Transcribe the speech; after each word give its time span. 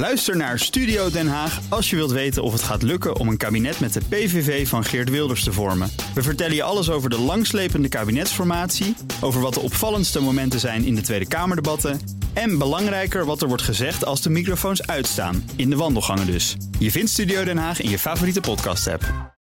Luister 0.00 0.36
naar 0.36 0.58
Studio 0.58 1.10
Den 1.10 1.28
Haag 1.28 1.60
als 1.68 1.90
je 1.90 1.96
wilt 1.96 2.10
weten 2.10 2.42
of 2.42 2.52
het 2.52 2.62
gaat 2.62 2.82
lukken 2.82 3.16
om 3.16 3.28
een 3.28 3.36
kabinet 3.36 3.80
met 3.80 3.92
de 3.92 4.00
PVV 4.08 4.68
van 4.68 4.84
Geert 4.84 5.10
Wilders 5.10 5.44
te 5.44 5.52
vormen. 5.52 5.92
We 6.14 6.22
vertellen 6.22 6.54
je 6.54 6.62
alles 6.62 6.90
over 6.90 7.10
de 7.10 7.18
langslepende 7.18 7.88
kabinetsformatie, 7.88 8.96
over 9.20 9.40
wat 9.40 9.54
de 9.54 9.60
opvallendste 9.60 10.20
momenten 10.20 10.60
zijn 10.60 10.84
in 10.84 10.94
de 10.94 11.00
Tweede 11.00 11.28
Kamerdebatten 11.28 12.00
en 12.32 12.58
belangrijker 12.58 13.24
wat 13.24 13.42
er 13.42 13.48
wordt 13.48 13.62
gezegd 13.62 14.04
als 14.04 14.22
de 14.22 14.30
microfoons 14.30 14.86
uitstaan, 14.86 15.50
in 15.56 15.70
de 15.70 15.76
wandelgangen 15.76 16.26
dus. 16.26 16.56
Je 16.78 16.90
vindt 16.90 17.10
Studio 17.10 17.44
Den 17.44 17.58
Haag 17.58 17.80
in 17.80 17.90
je 17.90 17.98
favoriete 17.98 18.40
podcast-app. 18.40 19.34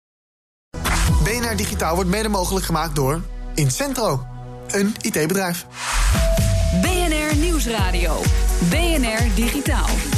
BNR 1.24 1.56
Digitaal 1.56 1.96
wordt 1.96 2.10
mede 2.10 2.30
mogelijk 2.30 2.66
gemaakt 2.66 2.96
door 2.96 3.22
Incentro, 3.54 4.26
een 4.68 4.96
IT-bedrijf. 5.02 5.66
BNR 6.82 7.36
Nieuwsradio. 7.36 8.22
BNR 8.70 9.36
Digitaal. 9.36 10.17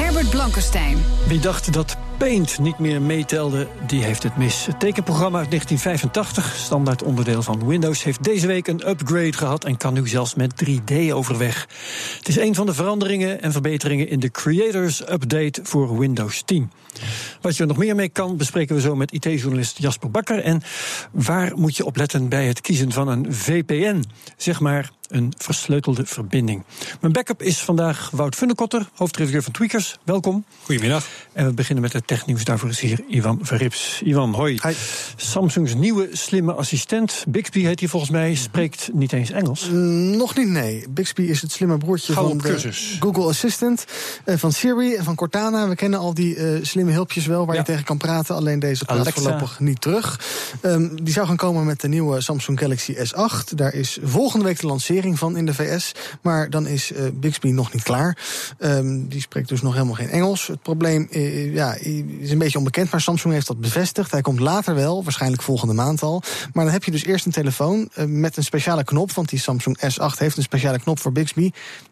Herbert 0.00 0.30
Blankenstein. 0.30 1.04
Wie 1.26 1.38
dacht 1.38 1.76
dat 1.76 1.96
Paint 2.20 2.58
niet 2.58 2.78
meer 2.78 3.02
meetelde, 3.02 3.68
die 3.86 4.04
heeft 4.04 4.22
het 4.22 4.36
mis. 4.36 4.66
Het 4.66 4.80
tekenprogramma 4.80 5.38
uit 5.38 5.50
1985, 5.50 6.56
standaard 6.56 7.02
onderdeel 7.02 7.42
van 7.42 7.66
Windows, 7.66 8.04
heeft 8.04 8.24
deze 8.24 8.46
week 8.46 8.66
een 8.66 8.88
upgrade 8.88 9.32
gehad 9.32 9.64
en 9.64 9.76
kan 9.76 9.94
nu 9.94 10.08
zelfs 10.08 10.34
met 10.34 10.64
3D 10.64 11.12
overweg. 11.12 11.68
Het 12.16 12.28
is 12.28 12.36
een 12.36 12.54
van 12.54 12.66
de 12.66 12.74
veranderingen 12.74 13.42
en 13.42 13.52
verbeteringen 13.52 14.08
in 14.08 14.20
de 14.20 14.30
Creators 14.30 15.00
Update 15.10 15.60
voor 15.62 15.98
Windows 15.98 16.42
10. 16.42 16.70
Wat 17.40 17.56
je 17.56 17.62
er 17.62 17.68
nog 17.68 17.76
meer 17.76 17.94
mee 17.94 18.08
kan, 18.08 18.36
bespreken 18.36 18.74
we 18.74 18.80
zo 18.80 18.96
met 18.96 19.12
IT-journalist 19.12 19.78
Jasper 19.78 20.10
Bakker. 20.10 20.42
En 20.42 20.62
waar 21.12 21.52
moet 21.56 21.76
je 21.76 21.84
op 21.84 21.96
letten 21.96 22.28
bij 22.28 22.46
het 22.46 22.60
kiezen 22.60 22.92
van 22.92 23.08
een 23.08 23.34
VPN? 23.34 24.04
Zeg 24.36 24.60
maar 24.60 24.90
een 25.08 25.32
versleutelde 25.38 26.06
verbinding. 26.06 26.64
Mijn 27.00 27.12
backup 27.12 27.42
is 27.42 27.58
vandaag 27.58 28.10
Wout 28.10 28.34
Funnekotter, 28.34 28.88
hoofdredacteur 28.94 29.42
van 29.42 29.52
Tweakers. 29.52 29.98
Welkom. 30.04 30.44
Goedemiddag. 30.62 31.06
En 31.32 31.46
we 31.46 31.52
beginnen 31.52 31.82
met 31.82 31.92
het 31.92 32.06
technieuws. 32.16 32.44
Daarvoor 32.44 32.68
is 32.68 32.80
hier 32.80 33.00
Ivan 33.08 33.38
Verrips. 33.42 34.00
Ivan, 34.04 34.34
hoi. 34.34 34.58
Hi. 34.62 34.72
Samsungs 35.16 35.74
nieuwe 35.74 36.08
slimme 36.12 36.52
assistent, 36.52 37.24
Bixby 37.28 37.60
heet 37.62 37.80
hij 37.80 37.88
volgens 37.88 38.10
mij, 38.10 38.34
spreekt 38.34 38.88
niet 38.92 39.12
eens 39.12 39.30
Engels. 39.30 39.68
Mm, 39.70 40.16
Nog 40.16 40.36
niet, 40.36 40.48
nee. 40.48 40.84
Bixby 40.90 41.22
is 41.22 41.42
het 41.42 41.52
slimme 41.52 41.78
broertje 41.78 42.12
Gauw 42.12 42.28
van 42.28 42.38
de. 42.38 42.96
Google 43.00 43.24
Assistant, 43.24 43.84
eh, 44.24 44.36
van 44.36 44.52
Siri 44.52 44.94
en 44.94 45.04
van 45.04 45.14
Cortana. 45.14 45.68
We 45.68 45.74
kennen 45.74 45.98
al 45.98 46.14
die 46.14 46.36
eh, 46.36 46.58
slimme 46.62 46.92
hulpjes 46.92 47.26
wel 47.26 47.46
waar 47.46 47.54
Ja. 47.54 47.60
je 47.60 47.66
tegen 47.66 47.84
kan 47.84 47.96
praten. 47.96 48.34
Alleen 48.34 48.58
deze 48.58 48.84
praat 48.84 49.12
voorlopig 49.12 49.60
niet 49.60 49.80
terug. 49.80 50.20
Ehm, 50.60 50.88
die 51.02 51.12
zou 51.12 51.26
gaan 51.26 51.36
komen 51.36 51.64
met 51.64 51.80
de 51.80 51.88
nieuwe 51.88 52.20
Samsung 52.20 52.58
Galaxy 52.58 52.94
S8. 52.94 53.54
Daar 53.54 53.74
is 53.74 53.98
volgende 54.02 54.44
week 54.44 54.60
de 54.60 54.66
lancering 54.66 55.18
van 55.18 55.36
in 55.36 55.46
de 55.46 55.54
VS. 55.54 55.92
Maar 56.22 56.50
dan 56.50 56.66
is 56.66 56.92
eh, 56.92 57.02
Bixby 57.14 57.48
nog 57.48 57.72
niet 57.72 57.82
klaar. 57.82 58.18
Ehm, 58.58 59.06
die 59.08 59.20
spreekt 59.20 59.48
dus 59.48 59.62
nog 59.62 59.72
helemaal 59.72 59.94
geen 59.94 60.08
Engels. 60.10 60.46
Het 60.46 60.62
probleem 60.62 61.08
eh, 61.10 61.54
ja, 61.54 61.76
is 62.20 62.30
een 62.30 62.38
beetje 62.38 62.58
onbekend, 62.58 62.90
maar 62.90 63.00
Samsung 63.00 63.34
heeft 63.34 63.46
dat 63.46 63.60
bevestigd. 63.60 64.10
Hij 64.10 64.20
komt 64.20 64.40
later 64.40 64.74
wel, 64.74 65.02
waarschijnlijk 65.02 65.42
volgende 65.42 65.74
maand 65.74 66.02
al. 66.02 66.22
Maar 66.52 66.64
dan 66.64 66.72
heb 66.72 66.84
je 66.84 66.90
dus 66.90 67.04
eerst 67.04 67.26
een 67.26 67.32
telefoon 67.32 67.88
eh, 67.94 68.04
met 68.04 68.36
een 68.36 68.44
speciale 68.44 68.84
knop. 68.84 69.12
Want 69.12 69.28
die 69.28 69.38
Samsung 69.38 69.78
S8 69.78 70.18
heeft 70.18 70.36
een 70.36 70.42
speciale 70.42 70.78
knop 70.78 71.00
voor 71.00 71.12
Bixby. 71.12 71.50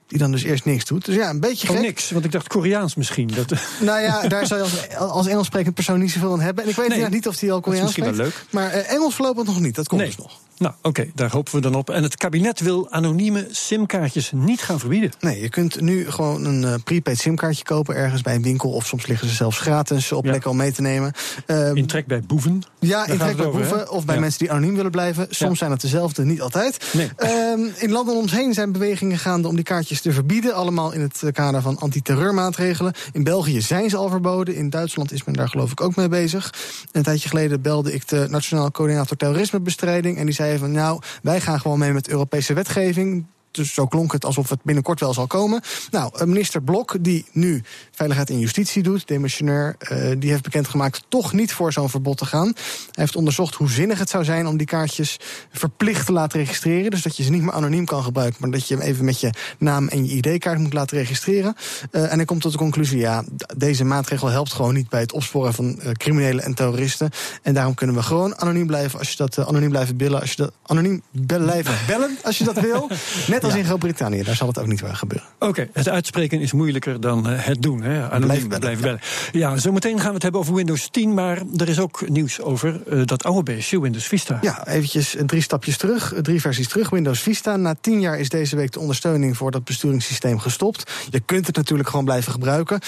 Die 0.08 0.18
dan 0.18 0.30
dus 0.30 0.42
eerst 0.42 0.64
niks 0.64 0.84
doet. 0.84 1.04
Dus 1.04 1.14
ja, 1.14 1.30
een 1.30 1.40
beetje 1.40 1.68
Oh, 1.68 1.74
gek. 1.74 1.84
niks, 1.84 2.10
want 2.10 2.24
ik 2.24 2.32
dacht 2.32 2.48
Koreaans 2.48 2.94
misschien. 2.94 3.30
Dat, 3.34 3.52
Nou 3.80 4.00
ja, 4.00 4.28
daar 4.28 4.46
zou 4.46 4.60
je 4.64 4.66
als, 4.96 5.10
als 5.10 5.26
Engels 5.26 5.46
sprekend 5.46 5.74
persoon 5.74 5.98
niet 6.00 6.10
zoveel 6.10 6.32
aan 6.32 6.40
hebben. 6.40 6.64
En 6.64 6.70
ik 6.70 6.76
weet 6.76 6.86
Nee. 6.88 6.96
inderdaad 6.96 7.18
niet 7.24 7.28
of 7.34 7.40
hij 7.40 7.52
al 7.52 7.60
Koreaans 7.60 7.96
misschien 7.96 8.16
wel 8.16 8.26
spreekt. 8.30 8.52
Maar 8.52 8.70
eh, 8.70 8.92
Engels 8.92 9.14
voorlopig 9.14 9.44
nog 9.44 9.60
niet, 9.60 9.74
dat 9.74 9.88
komt 9.88 10.00
Nee. 10.00 10.10
dus 10.10 10.18
nog. 10.18 10.40
nou, 10.58 10.74
oké, 10.82 11.10
daar 11.14 11.30
hopen 11.30 11.54
we 11.54 11.60
dan 11.60 11.74
op. 11.74 11.90
En 11.90 12.02
het 12.02 12.16
kabinet 12.16 12.60
wil 12.60 12.90
anonieme 12.90 13.46
simkaartjes 13.50 14.30
niet 14.34 14.60
gaan 14.62 14.78
verbieden. 14.78 15.10
Nee, 15.20 15.40
je 15.40 15.48
kunt 15.48 15.80
nu 15.80 16.10
gewoon 16.10 16.44
een 16.44 16.64
eh, 16.64 16.74
prepaid 16.84 17.18
simkaartje 17.18 17.64
kopen 17.64 17.94
ergens 17.94 18.22
bij 18.22 18.34
een 18.34 18.42
winkel. 18.42 18.70
Of 18.70 18.86
soms 18.86 19.06
liggen 19.06 19.28
ze 19.28 19.34
zelfs 19.34 19.58
gratis 19.58 20.12
op 20.12 20.24
Ja. 20.24 20.30
plekken 20.30 20.50
om 20.50 20.56
mee 20.56 20.72
te 20.72 20.82
nemen. 20.82 21.12
Ehm, 21.46 21.76
In 21.76 21.86
trek 21.86 22.06
bij 22.06 22.20
boeven. 22.20 22.62
Ja, 22.80 23.06
in 23.06 23.16
trek 23.16 23.28
het 23.28 23.36
bij 23.36 23.46
over, 23.46 23.60
boeven 23.60 23.78
hè? 23.78 23.84
of 23.84 24.04
bij 24.04 24.14
Ja. 24.14 24.20
mensen 24.20 24.38
die 24.38 24.50
anoniem 24.50 24.74
willen 24.74 24.90
blijven. 24.90 25.26
Soms 25.30 25.50
Ja. 25.52 25.56
zijn 25.56 25.70
het 25.70 25.80
dezelfde, 25.80 26.24
niet 26.24 26.40
altijd. 26.40 26.90
Nee. 26.92 27.10
Ehm, 27.16 27.60
in 27.76 27.90
landen 27.90 28.14
om 28.14 28.20
ons 28.20 28.32
heen 28.32 28.54
zijn 28.54 28.72
bewegingen 28.72 29.18
gaande 29.18 29.48
om 29.48 29.54
die 29.54 29.64
kaartjes 29.64 30.00
te 30.00 30.12
verbieden. 30.12 30.54
Allemaal 30.54 30.92
in 30.92 31.00
het 31.00 31.22
kader 31.32 31.62
van 31.62 31.78
antiterreurmaatregelen. 31.78 32.92
In 33.12 33.22
België 33.24 33.60
zijn 33.60 33.90
ze 33.90 33.96
al 33.96 34.08
verboden. 34.08 34.54
In 34.54 34.70
Duitsland 34.70 35.12
is 35.12 35.24
men 35.24 35.34
daar 35.34 35.48
geloof 35.48 35.70
ik 35.70 35.80
ook 35.80 35.96
mee 35.96 36.08
bezig. 36.08 36.54
Een 36.92 37.02
tijdje 37.02 37.28
geleden 37.28 37.60
belde 37.62 37.92
ik 37.94 38.08
de 38.08 38.26
Nationaal 38.30 38.70
Coördinator 38.70 39.16
Terrorismebestrijding. 39.16 40.18
En 40.18 40.24
die 40.26 40.34
zei 40.34 40.58
van 40.58 40.72
nou, 40.72 41.00
wij 41.22 41.40
gaan 41.40 41.60
gewoon 41.60 41.78
mee 41.78 41.92
met 41.92 42.08
Europese 42.08 42.52
wetgeving. 42.54 43.26
Dus 43.50 43.74
zo 43.74 43.86
klonk 43.86 44.12
het 44.12 44.24
alsof 44.24 44.48
het 44.48 44.62
binnenkort 44.62 45.00
wel 45.00 45.14
zal 45.14 45.26
komen. 45.26 45.62
Nou, 45.90 46.10
eh, 46.14 46.26
minister 46.26 46.62
Blok, 46.62 46.96
die 47.00 47.26
nu 47.32 47.62
Veiligheid 47.90 48.30
en 48.30 48.38
Justitie 48.38 48.82
doet, 48.82 49.06
demissionair, 49.06 49.74
eh, 49.78 50.12
die 50.18 50.30
heeft 50.30 50.42
bekendgemaakt 50.42 51.04
toch 51.08 51.32
niet 51.32 51.52
voor 51.52 51.72
zo'n 51.72 51.90
verbod 51.90 52.18
te 52.18 52.24
gaan. 52.24 52.46
Hij 52.46 52.54
heeft 52.92 53.16
onderzocht 53.16 53.54
hoe 53.54 53.70
zinnig 53.70 53.98
het 53.98 54.10
zou 54.10 54.24
zijn 54.24 54.46
om 54.46 54.56
die 54.56 54.66
kaartjes 54.66 55.16
verplicht 55.52 56.06
te 56.06 56.12
laten 56.12 56.38
registreren. 56.38 56.90
Dus 56.90 57.02
dat 57.02 57.16
je 57.16 57.22
ze 57.22 57.30
niet 57.30 57.42
meer 57.42 57.52
anoniem 57.52 57.84
kan 57.84 58.02
gebruiken, 58.02 58.36
maar 58.40 58.50
dat 58.50 58.68
je 58.68 58.74
hem 58.74 58.82
even 58.82 59.04
met 59.04 59.20
je 59.20 59.30
naam 59.58 59.88
en 59.88 60.06
je 60.06 60.14
ID-kaart 60.14 60.58
moet 60.58 60.72
laten 60.72 60.98
registreren. 60.98 61.54
Eh, 61.90 62.12
en 62.12 62.16
hij 62.16 62.24
komt 62.24 62.40
tot 62.40 62.52
de 62.52 62.58
conclusie: 62.58 62.98
ja, 62.98 63.24
deze 63.56 63.84
maatregel 63.84 64.28
helpt 64.28 64.52
gewoon 64.52 64.74
niet 64.74 64.88
bij 64.88 65.00
het 65.00 65.12
opsporen 65.12 65.54
van 65.54 65.80
criminelen 65.92 66.44
en 66.44 66.54
terroristen. 66.54 67.10
En 67.42 67.54
daarom 67.54 67.74
kunnen 67.74 67.96
we 67.96 68.02
gewoon 68.02 68.38
anoniem 68.38 68.66
blijven 68.66 68.98
als 68.98 69.10
je 69.10 69.16
dat 69.16 69.46
anoniem 69.46 69.70
blijven 69.70 69.96
bellen, 69.96 70.20
als 70.20 70.30
je 70.30 70.36
dat 70.36 70.52
anoniem 70.66 71.02
blijven 71.36 71.74
bellen 71.86 72.16
als 72.22 72.38
je 72.38 72.44
dat 72.44 72.60
wil. 72.60 72.90
Net 73.26 73.37
als 73.44 73.54
in 73.54 73.64
Groot-Brittannië, 73.64 74.22
daar 74.22 74.34
zal 74.34 74.48
het 74.48 74.58
ook 74.58 74.66
niet 74.66 74.82
meer 74.82 74.96
gebeuren. 74.96 75.28
Oké, 75.38 75.68
het 75.72 75.88
uitspreken 75.88 76.40
is 76.40 76.52
moeilijker 76.52 77.00
dan 77.00 77.28
eh, 77.28 77.44
het 77.44 77.62
doen. 77.62 77.82
Hè. 77.82 78.10
Anoniem 78.10 78.48
Blijven 78.48 78.82
bellen, 78.82 79.00
Ja, 79.32 79.56
zometeen 79.56 79.98
gaan 79.98 80.08
we 80.08 80.14
het 80.14 80.22
hebben 80.22 80.40
over 80.40 80.54
Windows 80.54 80.88
10. 80.90 81.14
Maar 81.14 81.42
er 81.56 81.68
is 81.68 81.80
ook 81.80 82.08
nieuws 82.08 82.40
over 82.40 82.82
eh, 82.88 83.00
dat 83.04 83.24
oude 83.24 83.42
beestje, 83.42 83.80
Windows 83.80 84.06
Vista. 84.06 84.38
Ja, 84.40 84.66
eventjes 84.66 85.16
eh, 85.16 85.24
drie 85.24 85.42
stapjes 85.42 85.76
terug, 85.76 86.14
drie 86.22 86.40
versies 86.40 86.68
terug. 86.68 86.90
Windows 86.90 87.20
Vista. 87.20 87.56
Na 87.56 87.74
tien 87.80 88.00
jaar 88.00 88.18
is 88.18 88.28
deze 88.28 88.56
week 88.56 88.72
de 88.72 88.80
ondersteuning 88.80 89.36
voor 89.36 89.50
dat 89.50 89.64
besturingssysteem 89.64 90.38
gestopt. 90.38 90.92
Je 91.10 91.20
kunt 91.20 91.46
het 91.46 91.56
natuurlijk 91.56 91.88
gewoon 91.88 92.04
blijven 92.04 92.32
gebruiken. 92.32 92.80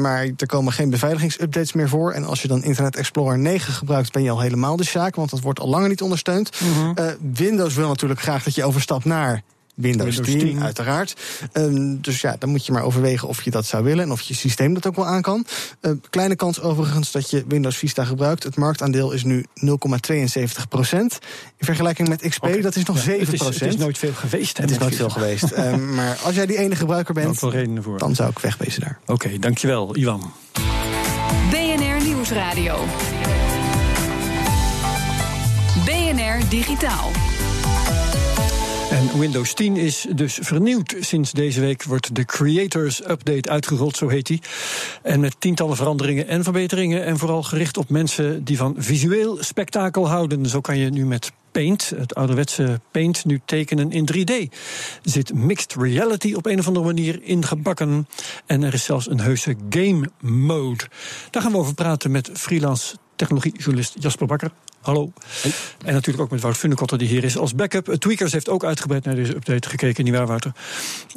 maar 0.00 0.30
er 0.36 0.46
komen 0.46 0.72
geen 0.72 0.90
beveiligingsupdates 0.90 1.72
meer 1.72 1.88
voor. 1.88 2.12
En 2.12 2.24
als 2.24 2.42
je 2.42 2.48
dan 2.48 2.62
Internet 2.62 2.96
Explorer 2.96 3.38
9 3.38 3.72
gebruikt, 3.72 4.12
ben 4.12 4.22
je 4.22 4.30
al 4.30 4.40
helemaal 4.40 4.76
de 4.76 4.84
sjaak. 4.84 5.14
Want 5.14 5.30
dat 5.30 5.40
wordt 5.40 5.60
al 5.60 5.68
langer 5.68 5.88
niet 5.88 6.02
ondersteund. 6.02 6.50
Eh, 6.94 7.06
Windows 7.32 7.74
wil 7.74 7.88
natuurlijk 7.88 8.20
graag 8.20 8.42
dat 8.42 8.54
je 8.54 8.64
overstapt 8.64 9.04
naar. 9.04 9.42
Windows, 9.74 10.16
Windows 10.16 10.38
10, 10.38 10.38
10. 10.38 10.62
uiteraard. 10.62 11.16
Ehm, 11.52 11.96
dus 12.00 12.20
ja, 12.20 12.36
dan 12.38 12.48
moet 12.48 12.66
je 12.66 12.72
maar 12.72 12.82
overwegen 12.82 13.28
of 13.28 13.42
je 13.42 13.50
dat 13.50 13.66
zou 13.66 13.84
willen 13.84 14.04
en 14.04 14.10
of 14.12 14.20
je 14.20 14.34
systeem 14.34 14.74
dat 14.74 14.86
ook 14.86 14.96
wel 14.96 15.06
aan 15.06 15.22
kan. 15.22 15.46
Eh, 15.80 15.92
kleine 16.10 16.36
kans 16.36 16.60
overigens 16.60 17.10
dat 17.12 17.30
je 17.30 17.44
Windows 17.48 17.76
Vista 17.76 18.04
gebruikt. 18.04 18.42
Het 18.42 18.56
marktaandeel 18.56 19.12
is 19.12 19.24
nu 19.24 19.44
0,72 19.54 20.68
procent. 20.68 21.18
In 21.56 21.66
vergelijking 21.66 22.08
met 22.08 22.28
XP, 22.28 22.62
dat 22.62 22.76
is 22.76 22.84
nog 22.84 22.96
Ja, 22.96 23.02
7 23.02 23.20
het, 23.24 23.32
is, 23.32 23.40
het 23.40 23.62
is 23.62 23.76
nooit 23.76 23.98
veel 23.98 24.12
geweest. 24.14 24.56
hè, 24.56 24.62
Het 24.62 24.72
is 24.72 24.78
nooit 24.78 24.94
veel 24.94 25.10
geweest. 25.10 25.50
Ehm, 25.62 25.94
maar 25.94 26.18
als 26.24 26.34
jij 26.34 26.46
die 26.46 26.58
ene 26.58 26.76
gebruiker 26.76 27.14
bent, 27.14 27.38
voor. 27.38 27.98
dan 27.98 28.14
zou 28.14 28.30
ik 28.30 28.38
wegwezen 28.38 28.80
daar. 28.80 28.98
Oké, 29.06 29.38
dankjewel, 29.38 29.96
Ivan. 29.96 30.32
BNR 31.50 32.04
Nieuwsradio. 32.04 32.84
BNR 35.84 36.48
Digitaal. 36.48 37.10
Windows 39.10 39.54
10 39.54 39.76
is 39.76 40.06
dus 40.14 40.38
vernieuwd. 40.42 40.94
Sinds 41.00 41.32
deze 41.32 41.60
week 41.60 41.82
wordt 41.82 42.14
de 42.14 42.24
Creators 42.24 43.08
Update 43.08 43.50
uitgerold, 43.50 43.96
zo 43.96 44.08
heet 44.08 44.26
die. 44.26 44.42
En 45.02 45.20
met 45.20 45.36
tientallen 45.38 45.76
veranderingen 45.76 46.28
en 46.28 46.42
verbeteringen. 46.42 47.04
En 47.04 47.18
vooral 47.18 47.42
gericht 47.42 47.76
op 47.76 47.88
mensen 47.88 48.44
die 48.44 48.56
van 48.56 48.74
visueel 48.78 49.36
spektakel 49.40 50.08
houden. 50.08 50.46
Zo 50.46 50.60
kan 50.60 50.78
je 50.78 50.90
nu 50.90 51.06
met 51.06 51.32
Paint, 51.52 51.92
het 51.96 52.14
ouderwetse 52.14 52.80
Paint, 52.90 53.24
nu 53.24 53.40
tekenen 53.44 53.90
in 53.90 54.08
3D. 54.12 54.32
Er 55.02 55.10
zit 55.10 55.34
mixed 55.34 55.74
reality 55.74 56.34
op 56.34 56.46
een 56.46 56.58
of 56.58 56.66
andere 56.66 56.86
manier 56.86 57.22
ingebakken. 57.22 58.08
En 58.46 58.62
er 58.62 58.74
is 58.74 58.84
zelfs 58.84 59.10
een 59.10 59.20
heuse 59.20 59.56
game 59.70 60.08
mode. 60.20 60.84
Daar 61.30 61.42
gaan 61.42 61.52
we 61.52 61.58
over 61.58 61.74
praten 61.74 62.10
met 62.10 62.30
freelance 62.32 62.96
technologiejournalist 63.22 63.96
Jasper 63.98 64.26
Bakker. 64.26 64.50
Hallo. 64.80 65.12
En 65.84 65.92
natuurlijk 65.92 66.24
ook 66.24 66.30
met 66.30 66.40
Wout 66.40 66.56
Funnekotter, 66.56 66.98
die 66.98 67.08
hier 67.08 67.24
is 67.24 67.38
als 67.38 67.54
backup. 67.54 67.94
Tweakers 67.94 68.32
heeft 68.32 68.48
ook 68.48 68.64
uitgebreid 68.64 69.04
naar 69.04 69.14
deze 69.14 69.34
update 69.34 69.68
gekeken, 69.68 70.04
nietwaar 70.04 70.26
Wouter? 70.26 70.52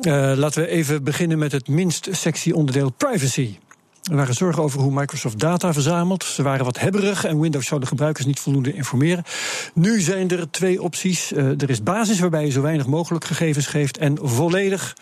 Eh, 0.02 0.32
laten 0.36 0.62
we 0.62 0.68
even 0.68 1.04
beginnen 1.04 1.38
met 1.38 1.52
het 1.52 1.68
minst 1.68 2.08
sexy 2.12 2.52
onderdeel 2.52 2.90
privacy. 2.90 3.58
Er 4.04 4.16
waren 4.16 4.34
zorgen 4.34 4.64
over 4.64 4.80
hoe 4.80 4.92
Microsoft 4.92 5.40
data 5.40 5.74
verzamelt. 5.74 6.24
Ze 6.24 6.44
waren 6.44 6.66
wat 6.66 6.80
hebberig 6.80 7.24
en 7.24 7.40
Windows 7.40 7.68
zou 7.68 7.80
de 7.80 7.88
gebruikers 7.88 8.26
niet 8.26 8.40
voldoende 8.40 8.74
informeren. 8.74 9.24
Nu 9.74 10.00
zijn 10.00 10.30
er 10.30 10.52
twee 10.52 10.82
opties. 10.82 11.34
Eh, 11.34 11.62
er 11.62 11.70
is 11.70 11.84
basis, 11.84 12.20
waarbij 12.20 12.46
je 12.46 12.52
zo 12.52 12.62
weinig 12.62 12.86
mogelijk 12.88 13.26
gegevens 13.26 13.68
geeft. 13.68 13.98
En 13.98 14.18
volledig, 14.22 14.96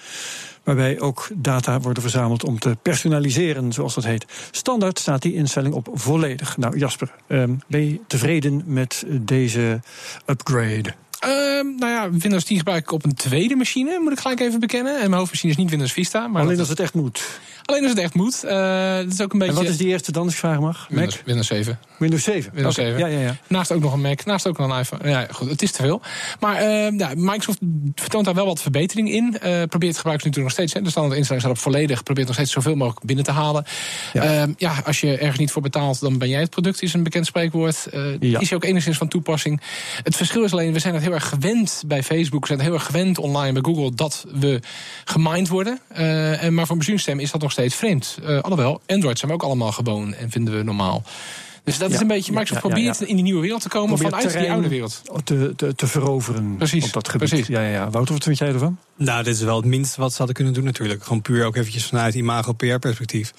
waarbij 0.64 1.00
ook 1.00 1.28
data 1.34 1.80
worden 1.80 2.04
verzameld 2.04 2.44
om 2.44 2.60
te 2.60 2.78
personaliseren, 2.82 3.74
zoals 3.74 3.94
dat 3.94 4.04
heet. 4.04 4.26
Standaard 4.52 5.00
staat 5.00 5.22
die 5.22 5.34
instelling 5.34 5.74
op 5.74 5.90
volledig. 5.94 6.58
Nou, 6.58 6.78
Jasper, 6.78 7.12
ehm, 7.28 7.54
ben 7.68 7.90
je 7.90 8.00
tevreden 8.08 8.64
met 8.66 9.06
deze 9.08 9.80
upgrade? 10.26 10.94
Ehm, 11.24 11.76
nou 11.78 11.92
ja, 11.92 12.10
Windows 12.12 12.44
10 12.44 12.58
gebruik 12.58 12.84
ik 12.84 12.92
op 12.92 13.04
een 13.06 13.14
tweede 13.14 13.56
machine, 13.56 14.00
moet 14.00 14.12
ik 14.12 14.20
gelijk 14.20 14.40
even 14.40 14.60
bekennen. 14.60 14.94
En 14.94 15.02
mijn 15.10 15.14
hoofdmachine 15.14 15.52
is 15.52 15.58
niet 15.58 15.70
Windows 15.70 15.92
Vista. 15.92 16.28
Maar 16.28 16.42
Alleen 16.42 16.60
als 16.60 16.70
het 16.70 16.80
echt 16.80 16.94
moet. 16.94 17.22
alleen 17.66 17.82
als 17.82 17.92
het 17.92 18.00
echt 18.00 18.14
moet. 18.14 18.44
Eh 18.44 18.96
dat 18.96 19.12
is 19.14 19.22
ook 19.22 19.34
een 19.34 19.40
beetje... 19.40 19.54
En 19.54 19.62
wat 19.62 19.72
is 19.72 19.78
die 19.78 19.88
eerste 19.88 20.12
dan, 20.12 20.26
als 20.26 20.36
vragen 20.36 20.62
mag? 20.62 20.86
Windows, 20.90 21.16
Mac? 21.16 21.26
Windows 21.26 21.48
7. 21.48 21.80
Windows 21.98 22.24
7. 22.24 22.52
Windows 22.54 22.78
Oké, 22.78 22.88
7. 22.88 23.00
Ja, 23.00 23.08
ja, 23.08 23.20
ja. 23.20 23.36
Naast 23.48 23.72
ook 23.72 23.82
nog 23.82 23.94
een 23.94 24.02
Mac, 24.02 24.26
naast 24.26 24.48
ook 24.48 24.58
nog 24.58 24.70
een 24.72 24.80
iPhone. 24.80 25.10
Ja, 25.10 25.28
goed, 25.32 25.50
het 25.50 25.62
is 25.62 25.72
te 25.72 25.82
veel. 25.82 26.02
Maar 26.40 26.56
eh, 26.58 26.98
ja, 26.98 27.12
Microsoft 27.16 27.60
vertoont 27.96 28.26
daar 28.26 28.34
wel 28.34 28.46
wat 28.46 28.62
verbetering 28.62 29.12
in. 29.12 29.38
Eh 29.40 29.64
probeert 29.70 29.96
gebruikers 29.96 30.26
natuurlijk 30.26 30.36
nog 30.38 30.52
steeds. 30.52 30.74
Hè, 30.74 30.82
de 30.82 30.90
standaard 30.90 31.18
instellingen 31.18 31.48
staat 31.50 31.58
op 31.58 31.72
volledig. 31.72 32.04
Probeert 32.04 32.28
nog 32.28 32.36
steeds 32.36 32.52
zoveel 32.52 32.76
mogelijk 32.76 33.06
binnen 33.06 33.26
te 33.26 33.32
halen. 33.32 33.66
Ja. 34.14 34.24
Ja, 34.24 34.48
ja 34.58 34.82
als 34.86 35.02
je 35.02 35.18
ergens 35.18 35.40
niet 35.40 35.52
voor 35.52 35.62
betaalt, 35.62 36.00
dan 36.00 36.18
ben 36.18 36.30
jij 36.30 36.42
het 36.42 36.50
product, 36.50 36.82
is 36.82 36.94
een 36.94 37.04
bekend 37.04 37.26
spreekwoord. 37.26 37.88
Eh 37.92 38.02
Ja. 38.20 38.40
Is 38.40 38.54
ook 38.54 38.64
enigszins 38.64 38.98
van 38.98 39.08
toepassing. 39.08 39.62
Het 40.04 40.16
verschil 40.16 40.44
is 40.44 40.52
alleen, 40.52 40.74
we 40.74 40.80
zijn 40.80 40.94
het 40.94 41.04
heel 41.04 41.13
erg 41.14 41.30
gewend 41.30 41.84
bij 41.88 42.04
Facebook. 42.04 42.42
We 42.42 42.48
zijn 42.48 42.60
het 42.60 42.68
heel 42.68 42.78
erg 42.78 42.86
gewend 42.86 43.18
online 43.18 43.62
bij 43.62 43.74
Google 43.74 43.96
dat 43.96 44.26
we 44.34 44.60
gemined 45.06 45.48
worden. 45.48 45.80
Eh, 45.88 46.44
en 46.44 46.54
maar 46.54 46.64
voor 46.66 46.72
een 46.72 46.78
besturingssysteem 46.78 47.20
is 47.20 47.32
dat 47.32 47.42
nog 47.42 47.52
steeds 47.52 47.76
vreemd. 47.76 48.18
Eh 48.24 48.40
alhoewel, 48.42 48.82
Android 48.88 49.20
zijn 49.20 49.32
we 49.32 49.38
ook 49.38 49.44
allemaal 49.44 49.72
gewoon 49.72 50.14
en 50.14 50.30
vinden 50.32 50.58
we 50.58 50.64
normaal. 50.64 51.04
Dus 51.64 51.78
dat 51.78 51.90
Ja. 51.90 51.96
is 51.96 52.02
een 52.02 52.08
beetje, 52.08 52.32
Microsoft 52.32 52.62
ja, 52.62 52.68
ja, 52.70 52.74
probeert 52.76 53.02
in 53.10 53.16
die 53.16 53.24
nieuwe 53.24 53.42
wereld 53.42 53.62
te 53.62 53.70
komen 53.70 53.96
Probeert 53.96 54.16
vanuit 54.22 54.38
die 54.40 54.52
oude 54.52 54.68
wereld. 54.68 55.02
Te, 55.24 55.54
te, 55.56 55.76
te 55.76 55.88
veroveren 55.88 56.56
Precies, 56.58 56.86
op 56.86 56.94
dat 56.94 57.10
gebied. 57.10 57.30
precies. 57.30 57.48
Ja, 57.48 57.62
ja, 57.62 57.70
ja. 57.70 57.90
Wouter, 57.90 58.14
wat 58.14 58.24
vind 58.24 58.38
jij 58.38 58.48
ervan? 58.48 58.78
Nou, 58.98 59.24
dit 59.24 59.36
is 59.36 59.42
wel 59.42 59.56
het 59.56 59.66
minste 59.66 60.00
wat 60.02 60.12
ze 60.12 60.18
hadden 60.18 60.36
kunnen 60.36 60.54
doen 60.54 60.64
natuurlijk. 60.64 61.04
Gewoon 61.04 61.22
puur 61.22 61.46
ook 61.46 61.56
eventjes 61.56 61.86
vanuit 61.86 62.14
imago-PR-perspectief. 62.14 63.34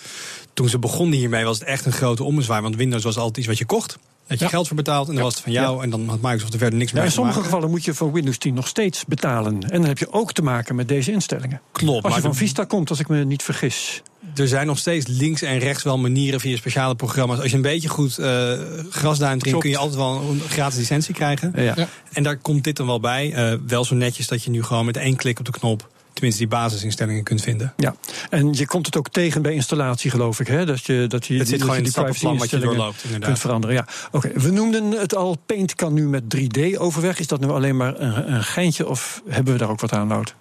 Toen 0.54 0.68
ze 0.68 0.78
begonnen 0.78 1.18
hiermee 1.18 1.44
was 1.44 1.58
het 1.58 1.68
echt 1.68 1.86
een 1.86 1.92
grote 1.92 2.24
ommezwaai. 2.24 2.62
Want 2.62 2.76
Windows 2.76 3.04
was 3.04 3.16
altijd 3.16 3.36
iets 3.38 3.46
wat 3.46 3.58
je 3.58 3.64
kocht. 3.64 3.98
Had 4.28 4.38
je 4.38 4.44
Ja. 4.44 4.50
geld 4.50 4.66
voor 4.66 4.76
betaald 4.76 5.08
en 5.08 5.12
dan 5.14 5.16
Ja. 5.16 5.22
was 5.22 5.34
het 5.34 5.42
van 5.42 5.52
jou. 5.52 5.82
En 5.82 5.90
dan 5.90 6.08
had 6.08 6.20
Microsoft 6.20 6.52
er 6.52 6.58
verder 6.58 6.78
niks 6.78 6.90
Ja, 6.90 6.96
meer 6.96 7.06
in 7.06 7.12
sommige 7.12 7.36
maken. 7.36 7.50
gevallen 7.52 7.70
moet 7.74 7.84
je 7.84 7.94
voor 7.94 8.12
Windows 8.12 8.38
10 8.38 8.54
nog 8.54 8.68
steeds 8.68 9.04
betalen. 9.04 9.54
En 9.70 9.78
dan 9.80 9.84
heb 9.84 9.98
je 9.98 10.12
ook 10.12 10.32
te 10.32 10.42
maken 10.42 10.74
met 10.74 10.88
deze 10.88 11.12
instellingen. 11.12 11.60
Klopt, 11.72 12.04
Als 12.04 12.14
je 12.14 12.20
maar 12.20 12.30
van 12.30 12.38
Vista 12.38 12.64
komt, 12.64 12.90
als 12.90 12.98
ik 13.00 13.08
me 13.08 13.24
niet 13.24 13.42
vergis. 13.42 14.02
er 14.34 14.48
zijn 14.48 14.66
nog 14.66 14.78
steeds 14.78 15.06
links 15.06 15.42
en 15.42 15.58
rechts 15.58 15.82
wel 15.82 15.98
manieren 15.98 16.40
via 16.40 16.56
speciale 16.56 16.94
programma's. 16.94 17.38
Als 17.40 17.50
je 17.50 17.56
een 17.56 17.62
beetje 17.62 17.88
goed 17.88 18.18
eh 18.18 18.52
grasduint 18.90 19.40
erin, 19.40 19.50
Klopt. 19.52 19.60
kun 19.60 19.70
je 19.70 19.76
altijd 19.78 19.96
wel 19.96 20.20
een 20.30 20.40
gratis 20.48 20.78
licentie 20.78 21.14
krijgen. 21.14 21.52
Ja. 21.56 21.62
Ja. 21.76 21.88
En 22.12 22.22
daar 22.22 22.36
komt 22.36 22.64
dit 22.64 22.76
dan 22.76 22.86
wel 22.86 23.00
bij. 23.00 23.32
Eh, 23.32 23.58
wel 23.66 23.84
zo 23.84 23.94
netjes 23.94 24.26
dat 24.28 24.42
je 24.42 24.50
nu 24.50 24.62
gewoon 24.62 24.84
met 24.84 24.96
één 24.96 25.16
klik 25.16 25.38
op 25.38 25.44
de 25.44 25.50
knop... 25.52 25.92
tenminste 26.14 26.40
die 26.40 26.50
basisinstellingen 26.50 27.22
kunt 27.22 27.42
vinden. 27.42 27.72
Ja, 27.76 27.94
en 28.30 28.52
je 28.52 28.66
komt 28.66 28.86
het 28.86 28.96
ook 28.96 29.08
tegen 29.08 29.42
bij 29.42 29.52
installatie, 29.52 30.10
geloof 30.10 30.40
ik. 30.40 30.46
Hè? 30.46 30.66
Dat 30.66 30.84
je, 30.84 31.06
dat 31.08 31.26
je, 31.26 31.38
Het 31.38 31.48
zit 31.48 31.50
dat 31.50 31.60
gewoon 31.60 31.76
in 31.76 31.82
die 31.82 31.92
stappenplan 31.92 32.38
wat 32.38 32.50
je 32.50 32.56
privacy-instellingen 32.56 32.76
doorloopt, 32.76 33.04
inderdaad. 33.04 33.28
kunt 33.28 33.38
veranderen. 33.40 33.76
Ja, 33.76 33.86
oké. 34.10 34.30
We 34.34 34.50
noemden 34.50 34.90
het 34.90 35.14
al, 35.14 35.36
Paint 35.46 35.74
kan 35.74 35.92
nu 35.94 36.08
met 36.08 36.22
3D 36.36 36.78
overweg. 36.78 37.18
Is 37.18 37.26
dat 37.26 37.40
nu 37.40 37.48
alleen 37.48 37.76
maar 37.76 38.00
een, 38.00 38.32
een 38.34 38.44
geintje 38.44 38.88
of 38.88 39.22
hebben 39.28 39.52
we 39.52 39.58
daar 39.58 39.70
ook 39.70 39.80
wat 39.80 39.92
aan, 39.92 40.08
Wout? 40.08 40.34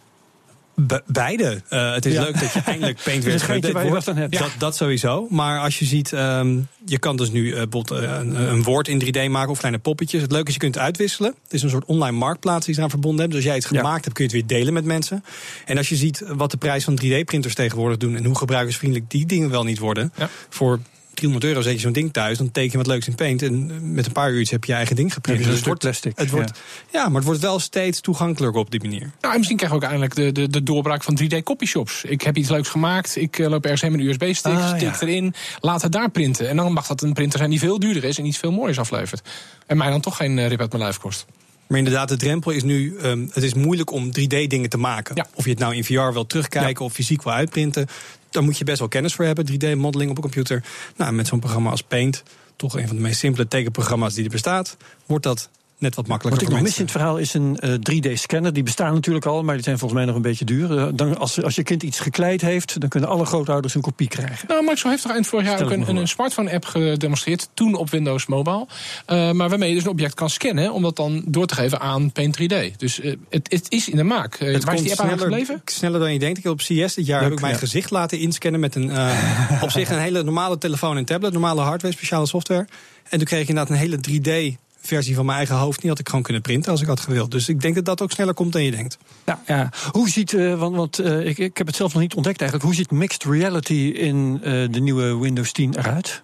Be- 0.76 1.04
beide. 1.06 1.62
Eh, 1.70 1.94
het 1.94 2.06
is 2.06 2.14
Ja. 2.14 2.22
leuk 2.22 2.40
dat 2.40 2.54
je 2.54 2.60
eindelijk 2.66 3.00
Paint 3.04 3.24
weer 3.24 3.40
geüpdate 3.42 3.88
wordt. 3.90 4.06
hebt. 4.06 4.38
Dat, 4.40 4.52
dat 4.58 4.76
sowieso. 4.76 5.28
Maar 5.30 5.60
als 5.60 5.80
je 5.80 5.86
ziet, 5.86 6.14
ehm, 6.14 6.58
je 6.86 7.00
kan 7.00 7.16
dus 7.16 7.32
nu 7.32 7.48
eh, 7.52 7.62
bijvoorbeeld 7.70 7.92
eh, 8.04 8.12
een, 8.20 8.36
een 8.52 8.64
woord 8.64 8.88
in 8.88 9.02
3D 9.06 9.30
maken 9.30 9.50
of 9.52 9.58
kleine 9.58 9.80
poppetjes. 9.80 10.22
Het 10.22 10.32
leuke 10.32 10.48
is, 10.48 10.54
je 10.54 10.60
kunt 10.60 10.76
het 10.76 10.84
uitwisselen. 10.84 11.34
Het 11.44 11.54
is 11.54 11.62
een 11.64 11.70
soort 11.70 11.86
online 11.86 12.18
marktplaats 12.18 12.66
die 12.66 12.76
ze 12.76 12.82
aan 12.82 12.90
verbonden 12.90 13.20
hebben. 13.20 13.38
Dus 13.38 13.48
als 13.50 13.56
jij 13.56 13.64
het 13.66 13.74
Ja. 13.74 13.80
gemaakt 13.82 14.04
hebt, 14.04 14.16
kun 14.16 14.28
je 14.28 14.36
het 14.38 14.48
weer 14.48 14.58
delen 14.58 14.74
met 14.74 14.86
mensen. 14.86 15.24
En 15.66 15.78
als 15.78 15.90
je 15.90 15.96
ziet 15.96 16.24
wat 16.28 16.52
de 16.52 16.58
prijs 16.58 16.84
van 16.84 17.00
3D-printers 17.04 17.54
tegenwoordig 17.56 17.98
doen... 17.98 18.16
en 18.16 18.26
hoe 18.26 18.38
gebruikersvriendelijk 18.38 19.12
die 19.12 19.26
dingen 19.26 19.50
wel 19.50 19.64
niet 19.64 19.80
worden... 19.80 20.14
Ja. 20.18 20.30
voor 20.50 20.80
300 21.24 21.44
euro 21.44 21.62
zet 21.62 21.74
je 21.74 21.80
zo'n 21.80 21.92
ding 21.92 22.14
thuis, 22.14 22.38
dan 22.38 22.52
teken 22.52 22.72
je 22.72 22.78
wat 22.78 22.88
leuks 22.88 23.08
in 23.08 23.16
Paint... 23.16 23.42
en 23.42 23.72
eh, 23.72 23.78
met 23.82 24.06
een 24.06 24.12
paar 24.12 24.30
uurtjes 24.30 24.50
heb 24.50 24.64
je 24.64 24.72
je 24.72 24.78
eigen 24.78 24.96
ding 24.96 25.14
geprint. 25.14 25.40
Je 25.40 25.46
Dus 25.46 25.60
zo'n 25.60 25.72
het 25.72 25.80
stuk 25.82 25.92
wordt, 25.92 26.02
plastic, 26.02 26.18
Het 26.20 26.30
wordt, 26.30 26.60
ja. 26.92 27.06
maar 27.06 27.16
het 27.16 27.24
wordt 27.24 27.40
wel 27.42 27.60
steeds 27.60 28.02
toegankelijker 28.02 28.60
op 28.60 28.72
die 28.72 28.82
manier. 28.82 29.12
Nou, 29.22 29.32
en 29.34 29.38
misschien 29.38 29.58
krijgen 29.58 29.80
we 29.80 29.86
ook 29.86 29.92
eindelijk 29.92 30.16
de, 30.16 30.32
de, 30.32 30.50
de 30.50 30.64
doorbraak 30.64 31.04
van 31.04 31.20
3D 31.24 31.44
copyshops. 31.44 32.04
Ik 32.04 32.22
heb 32.22 32.38
iets 32.38 32.50
leuks 32.50 32.70
gemaakt, 32.70 33.16
ik 33.16 33.40
eh, 33.40 33.50
loop 33.50 33.64
ergens 33.64 33.82
heen 33.82 33.92
met 33.92 34.00
een 34.00 34.08
USB-stick, 34.08 34.54
Ah, 34.54 34.68
stik 34.68 34.82
ja. 34.82 35.00
erin, 35.00 35.34
laat 35.60 35.82
het 35.82 35.92
daar 35.92 36.10
printen. 36.10 36.50
En 36.50 36.56
dan 36.56 36.74
mag 36.74 36.88
dat 36.88 37.02
een 37.02 37.14
printer 37.14 37.38
zijn 37.38 37.50
die 37.50 37.60
veel 37.60 37.80
duurder 37.80 38.04
is 38.04 38.18
en 38.18 38.26
iets 38.26 38.38
veel 38.38 38.52
moois 38.52 38.80
aflevert. 38.80 39.30
En 39.66 39.78
mij 39.78 39.90
dan 39.90 40.02
toch 40.02 40.16
geen 40.18 40.40
eh, 40.40 40.48
rip 40.48 40.60
uit 40.60 40.72
mijn 40.72 40.84
lijf 40.84 40.98
kost. 40.98 41.26
Maar 41.68 41.78
inderdaad, 41.78 42.10
de 42.10 42.18
drempel 42.18 42.52
is 42.52 42.64
nu... 42.64 42.96
ehm, 43.02 43.26
het 43.32 43.44
is 43.44 43.54
moeilijk 43.54 43.92
om 43.92 44.08
3D-dingen 44.08 44.70
te 44.70 44.78
maken. 44.78 45.16
Ja. 45.16 45.28
Of 45.34 45.44
je 45.44 45.50
het 45.50 45.60
nou 45.60 45.76
in 45.76 45.84
VR 45.84 46.12
wil 46.12 46.26
terugkijken 46.26 46.86
of 46.86 46.94
fysiek 46.94 47.24
wil 47.24 47.34
uitprinten... 47.34 47.88
daar 48.34 48.44
moet 48.44 48.58
je 48.58 48.64
best 48.64 48.80
wel 48.80 48.88
kennis 48.88 49.14
voor 49.14 49.26
hebben, 49.26 49.46
3D-modeling 49.52 50.10
op 50.10 50.16
een 50.16 50.22
computer. 50.22 50.64
Nou, 50.96 51.14
met 51.14 51.28
zo'n 51.28 51.40
programma 51.40 51.70
als 51.70 51.84
Paint, 51.84 52.24
toch 52.56 52.78
een 52.78 52.88
van 52.88 52.96
de 52.96 53.02
meest 53.02 53.20
simpele 53.20 53.48
tekenprogramma's 53.48 54.14
die 54.14 54.24
er 54.24 54.30
bestaat... 54.30 54.78
wordt 55.06 55.24
dat 55.24 55.50
net 55.78 55.96
wat 55.96 56.08
Wat 56.08 56.08
makkelijker 56.08 56.48
ik 56.48 56.54
nog 56.54 56.62
mis 56.62 56.78
in 56.78 56.84
het 56.84 56.92
verhaal 56.92 57.18
is 57.18 57.34
een 57.34 57.58
eh, 57.60 57.72
3D-scanner. 57.74 58.54
Die 58.54 58.64
bestaan 58.64 58.94
natuurlijk 58.94 59.26
al, 59.26 59.44
maar 59.44 59.56
die 59.56 59.64
zijn 59.64 59.78
volgens 59.78 60.00
mij 60.00 60.08
nog 60.08 60.16
een 60.16 60.22
beetje 60.30 60.46
duur. 60.46 60.78
Eh, 60.78 60.88
dan, 60.94 61.18
als, 61.18 61.44
als 61.44 61.56
je 61.56 61.64
kind 61.64 61.84
iets 61.84 62.00
gekleid 62.00 62.42
heeft, 62.42 62.80
dan 62.80 62.90
kunnen 62.90 63.10
alle 63.10 63.26
grootouders 63.26 63.76
een 63.76 63.82
kopie 63.82 64.08
krijgen. 64.08 64.48
Nou, 64.48 64.60
Microsoft 64.62 64.90
heeft 64.90 65.02
toch 65.02 65.12
eind 65.12 65.28
vorig 65.28 65.46
jaar 65.46 65.64
ook 65.64 65.72
een, 65.72 65.96
een 65.96 66.08
smartphone-app 66.08 66.66
gedemonstreerd. 66.66 67.50
Toen 67.54 67.76
op 67.76 67.90
Windows 67.90 68.26
Mobile. 68.26 68.68
Eh, 69.06 69.32
maar 69.32 69.50
waarmee 69.50 69.70
je 69.70 69.76
dus 69.76 69.84
een 69.84 69.90
object 69.90 70.14
kan 70.14 70.30
scannen. 70.30 70.74
Om 70.74 70.82
dat 70.82 70.96
dan 70.96 71.24
door 71.26 71.46
te 71.46 71.56
geven 71.56 71.80
aan 71.80 72.12
Paint 72.12 72.42
3D. 72.42 72.76
Dus 72.78 73.00
eh, 73.00 73.16
het, 73.30 73.52
het 73.52 73.66
is 73.70 73.90
in 73.90 73.98
de 73.98 74.04
maak. 74.04 74.36
Eh, 74.36 74.54
Het 74.54 74.64
waar 74.64 74.74
is 74.74 74.82
die 74.82 74.90
komt 74.90 75.00
app 75.00 75.10
aan 75.10 75.18
sneller, 75.18 75.38
gebleven? 75.38 75.62
sneller 75.66 76.00
dan 76.00 76.14
je 76.14 76.20
denkt. 76.20 76.38
Ik 76.38 76.44
heb 76.44 76.54
op 76.54 76.60
CS 76.60 76.66
dit 76.66 77.06
jaar 77.06 77.20
Leuk, 77.20 77.30
heb 77.30 77.32
ik 77.32 77.42
mijn 77.42 77.54
ja. 77.54 77.60
gezicht 77.60 77.92
laten 77.92 78.20
inscannen 78.20 78.60
met 78.60 78.76
een 78.76 78.92
eh, 78.92 79.62
op 79.64 79.72
zich 79.72 79.90
een 79.90 80.00
hele 80.00 80.24
normale 80.24 80.58
telefoon 80.58 80.98
en 80.98 81.06
tablet, 81.06 81.34
normale 81.34 81.62
hardware, 81.62 81.94
speciale 81.94 82.28
software. 82.28 82.68
En 83.10 83.18
toen 83.18 83.28
kreeg 83.28 83.42
ik 83.42 83.48
inderdaad 83.48 83.74
een 83.74 83.80
hele 83.80 83.98
3D 83.98 84.58
versie 84.88 85.16
van 85.16 85.26
mijn 85.26 85.38
eigen 85.38 85.56
hoofd. 85.56 85.82
Die 85.82 85.90
had 85.90 86.00
ik 86.00 86.08
gewoon 86.08 86.24
kunnen 86.24 86.42
printen 86.42 86.72
als 86.72 86.82
ik 86.82 86.88
had 86.88 87.00
gewild. 87.00 87.32
Dus 87.32 87.50
ik 87.50 87.62
denk 87.62 87.76
dat 87.76 87.86
dat 87.86 88.02
ook 88.02 88.12
sneller 88.12 88.34
komt 88.34 88.54
dan 88.54 88.64
je 88.64 88.72
denkt. 88.72 88.98
Ja, 89.26 89.42
ja. 89.46 89.70
Hoe 89.92 90.10
ziet, 90.10 90.34
eh, 90.34 90.60
want, 90.60 90.76
want 90.76 91.00
eh, 91.00 91.26
ik, 91.26 91.38
ik 91.38 91.58
heb 91.58 91.68
het 91.68 91.76
zelf 91.76 91.94
nog 91.94 92.02
niet 92.02 92.14
ontdekt 92.14 92.42
eigenlijk, 92.42 92.70
hoe 92.70 92.80
ziet 92.80 92.92
mixed 92.92 93.24
reality 93.24 93.92
in 93.96 94.40
eh, 94.44 94.52
de 94.72 94.80
nieuwe 94.80 95.18
Windows 95.18 95.52
10 95.52 95.78
eruit? 95.78 96.24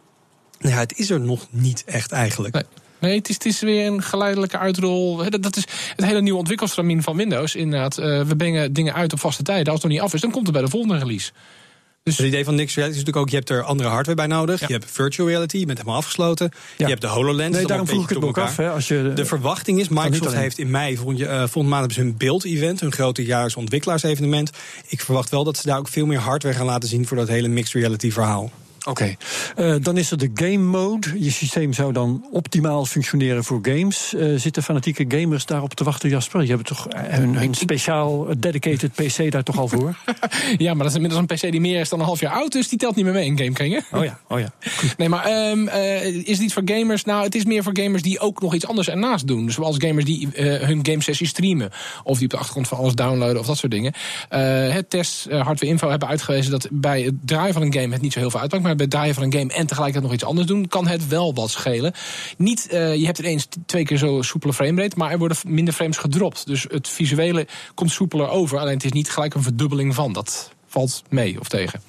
Nou 0.59 0.73
ja, 0.73 0.79
het 0.79 0.97
is 0.97 1.09
er 1.09 1.19
nog 1.19 1.47
niet 1.49 1.83
echt 1.83 2.11
eigenlijk. 2.11 2.53
Nee. 2.53 2.63
Nee, 2.99 3.17
het 3.17 3.29
is, 3.29 3.33
het 3.33 3.45
is 3.45 3.59
weer 3.59 3.87
een 3.87 4.03
geleidelijke 4.03 4.57
uitrol. 4.57 5.15
Dat, 5.15 5.43
dat 5.43 5.55
is 5.55 5.65
het 5.95 6.05
hele 6.05 6.21
nieuwe 6.21 6.39
ontwikkelstramien 6.39 7.03
van 7.03 7.15
Windows. 7.15 7.55
Inderdaad, 7.55 7.95
we 7.95 8.33
brengen 8.37 8.73
dingen 8.73 8.93
uit 8.93 9.13
op 9.13 9.19
vaste 9.19 9.43
tijden. 9.43 9.65
Als 9.65 9.81
het 9.81 9.83
nog 9.83 9.91
niet 9.91 10.01
af 10.01 10.13
is, 10.13 10.21
dan 10.21 10.31
komt 10.31 10.45
het 10.45 10.55
bij 10.55 10.63
de 10.63 10.69
volgende 10.69 10.97
release. 10.97 11.31
Dus 12.09 12.17
Het 12.17 12.27
idee 12.27 12.43
van 12.43 12.55
Nix 12.55 12.75
Reality 12.75 12.97
is 12.97 13.05
natuurlijk 13.05 13.25
ook, 13.25 13.31
je 13.31 13.37
hebt 13.37 13.49
er 13.49 13.63
andere 13.63 13.89
hardware 13.89 14.17
bij 14.17 14.27
nodig. 14.27 14.59
Ja. 14.59 14.67
Je 14.67 14.73
hebt 14.73 14.85
virtual 14.91 15.27
reality, 15.27 15.57
je 15.57 15.65
bent 15.65 15.77
helemaal 15.77 15.99
afgesloten. 15.99 16.51
Ja. 16.53 16.85
Je 16.85 16.91
hebt 16.91 17.01
de 17.01 17.07
HoloLens. 17.07 17.55
Nee, 17.55 17.65
daarom 17.65 17.87
vroeg 17.87 18.03
ik 18.03 18.09
het 18.09 18.23
ook 18.23 18.37
af. 18.37 18.57
Hè, 18.57 18.69
als 18.69 18.87
je, 18.87 19.11
De 19.15 19.25
verwachting 19.25 19.79
is, 19.79 19.89
niet 19.89 19.99
Microsoft 19.99 20.35
heeft 20.35 20.57
in 20.57 20.69
mei, 20.69 20.97
volgende, 20.97 21.25
eh, 21.25 21.37
volgende 21.37 21.69
maand 21.69 21.79
hebben 21.79 21.93
ze 21.93 22.01
hun 22.01 22.17
Build-event, 22.17 22.79
hun 22.79 22.91
grote 22.91 23.25
jaarlijks 23.25 23.55
ontwikkelaarsevenement. 23.55 24.51
Ik 24.87 25.01
verwacht 25.01 25.29
wel 25.29 25.43
dat 25.43 25.57
ze 25.57 25.67
daar 25.67 25.77
ook 25.77 25.87
veel 25.87 26.05
meer 26.05 26.19
hardware 26.19 26.55
gaan 26.55 26.65
laten 26.65 26.89
zien 26.89 27.07
voor 27.07 27.17
dat 27.17 27.27
hele 27.27 27.47
mixed 27.47 27.73
reality 27.73 28.11
verhaal. 28.11 28.51
Oké, 28.87 29.15
Eh, 29.55 29.75
dan 29.81 29.97
is 29.97 30.11
er 30.11 30.17
de 30.17 30.31
game 30.33 30.57
mode. 30.57 31.23
Je 31.23 31.31
systeem 31.31 31.73
zou 31.73 31.93
dan 31.93 32.25
optimaal 32.31 32.85
functioneren 32.85 33.43
voor 33.43 33.59
games. 33.61 34.13
Eh, 34.13 34.33
zitten 34.35 34.63
fanatieke 34.63 35.05
gamers 35.07 35.45
daarop 35.45 35.73
te 35.73 35.83
wachten, 35.83 36.09
Jasper? 36.09 36.41
Je 36.41 36.51
hebt 36.51 36.65
toch 36.65 36.87
een, 36.89 37.41
een 37.41 37.53
speciaal 37.53 38.27
dedicated 38.37 38.91
PC 38.91 39.31
daar 39.31 39.43
toch 39.43 39.57
al 39.57 39.67
voor? 39.67 39.95
ja, 40.57 40.73
maar 40.73 40.83
dat 40.83 40.87
is 40.87 40.93
inmiddels 40.93 41.21
een 41.21 41.35
PC 41.35 41.51
die 41.51 41.61
meer 41.61 41.79
is 41.79 41.89
dan 41.89 41.99
een 41.99 42.05
half 42.05 42.19
jaar 42.19 42.33
oud. 42.33 42.51
Dus 42.51 42.67
die 42.67 42.79
telt 42.79 42.95
niet 42.95 43.05
meer 43.05 43.13
mee 43.13 43.25
in 43.25 43.37
gamekringen. 43.37 43.83
Oh 43.91 44.03
ja, 44.03 44.19
oh 44.27 44.39
ja. 44.39 44.51
Nee, 44.97 45.09
maar 45.09 45.25
ehm, 45.25 45.67
eh, 45.67 46.05
is 46.05 46.27
het 46.27 46.39
iets 46.39 46.53
voor 46.53 46.63
gamers? 46.65 47.03
Nou, 47.03 47.23
het 47.23 47.35
is 47.35 47.45
meer 47.45 47.63
voor 47.63 47.77
gamers 47.77 48.01
die 48.01 48.19
ook 48.19 48.41
nog 48.41 48.53
iets 48.53 48.67
anders 48.67 48.89
ernaast 48.89 49.27
doen. 49.27 49.45
Dus 49.45 49.55
zoals 49.55 49.75
gamers 49.79 50.05
die 50.05 50.27
hun 50.33 50.85
game 50.85 51.01
sessie 51.01 51.27
streamen. 51.27 51.71
Of 52.03 52.15
die 52.15 52.23
op 52.23 52.31
de 52.31 52.37
achtergrond 52.37 52.67
van 52.67 52.77
alles 52.77 52.95
downloaden 52.95 53.39
of 53.39 53.45
dat 53.45 53.57
soort 53.57 53.71
dingen. 53.71 53.93
Het 54.73 54.89
test 54.89 55.23
Hardware 55.29 55.65
Info 55.65 55.89
hebben 55.89 56.07
uitgewezen 56.07 56.51
dat 56.51 56.67
bij 56.71 57.01
het 57.01 57.15
draaien 57.25 57.53
van 57.53 57.61
een 57.61 57.73
game 57.73 57.93
het 57.93 58.01
niet 58.01 58.13
zo 58.13 58.19
heel 58.19 58.29
veel 58.29 58.39
uitmaakt. 58.39 58.68
Maar 58.69 58.77
bij 58.77 58.87
het 58.87 58.95
draaien 58.95 59.15
van 59.15 59.23
een 59.23 59.33
game 59.33 59.53
en 59.53 59.67
tegelijkertijd 59.67 60.03
nog 60.03 60.13
iets 60.13 60.23
anders 60.23 60.47
doen, 60.47 60.67
kan 60.67 60.87
het 60.87 61.07
wel 61.07 61.33
wat 61.33 61.49
schelen. 61.49 61.93
Niet, 62.37 62.67
eh, 62.67 62.95
je 62.95 63.05
hebt 63.05 63.19
ineens 63.19 63.47
twee 63.65 63.85
keer 63.85 63.97
zo 63.97 64.21
soepele 64.21 64.53
framerate, 64.53 64.97
maar 64.97 65.11
er 65.11 65.17
worden 65.17 65.37
minder 65.45 65.73
frames 65.73 65.97
gedropt. 65.97 66.45
Dus 66.45 66.65
het 66.69 66.87
visuele 66.87 67.47
komt 67.73 67.91
soepeler 67.91 68.29
over. 68.29 68.59
Alleen 68.59 68.73
het 68.73 68.83
is 68.83 68.91
niet 68.91 69.09
gelijk 69.09 69.33
een 69.33 69.43
verdubbeling 69.43 69.95
van. 69.95 70.13
Dat 70.13 70.51
valt 70.67 71.03
mee 71.09 71.39
of 71.39 71.47
tegen. 71.47 71.81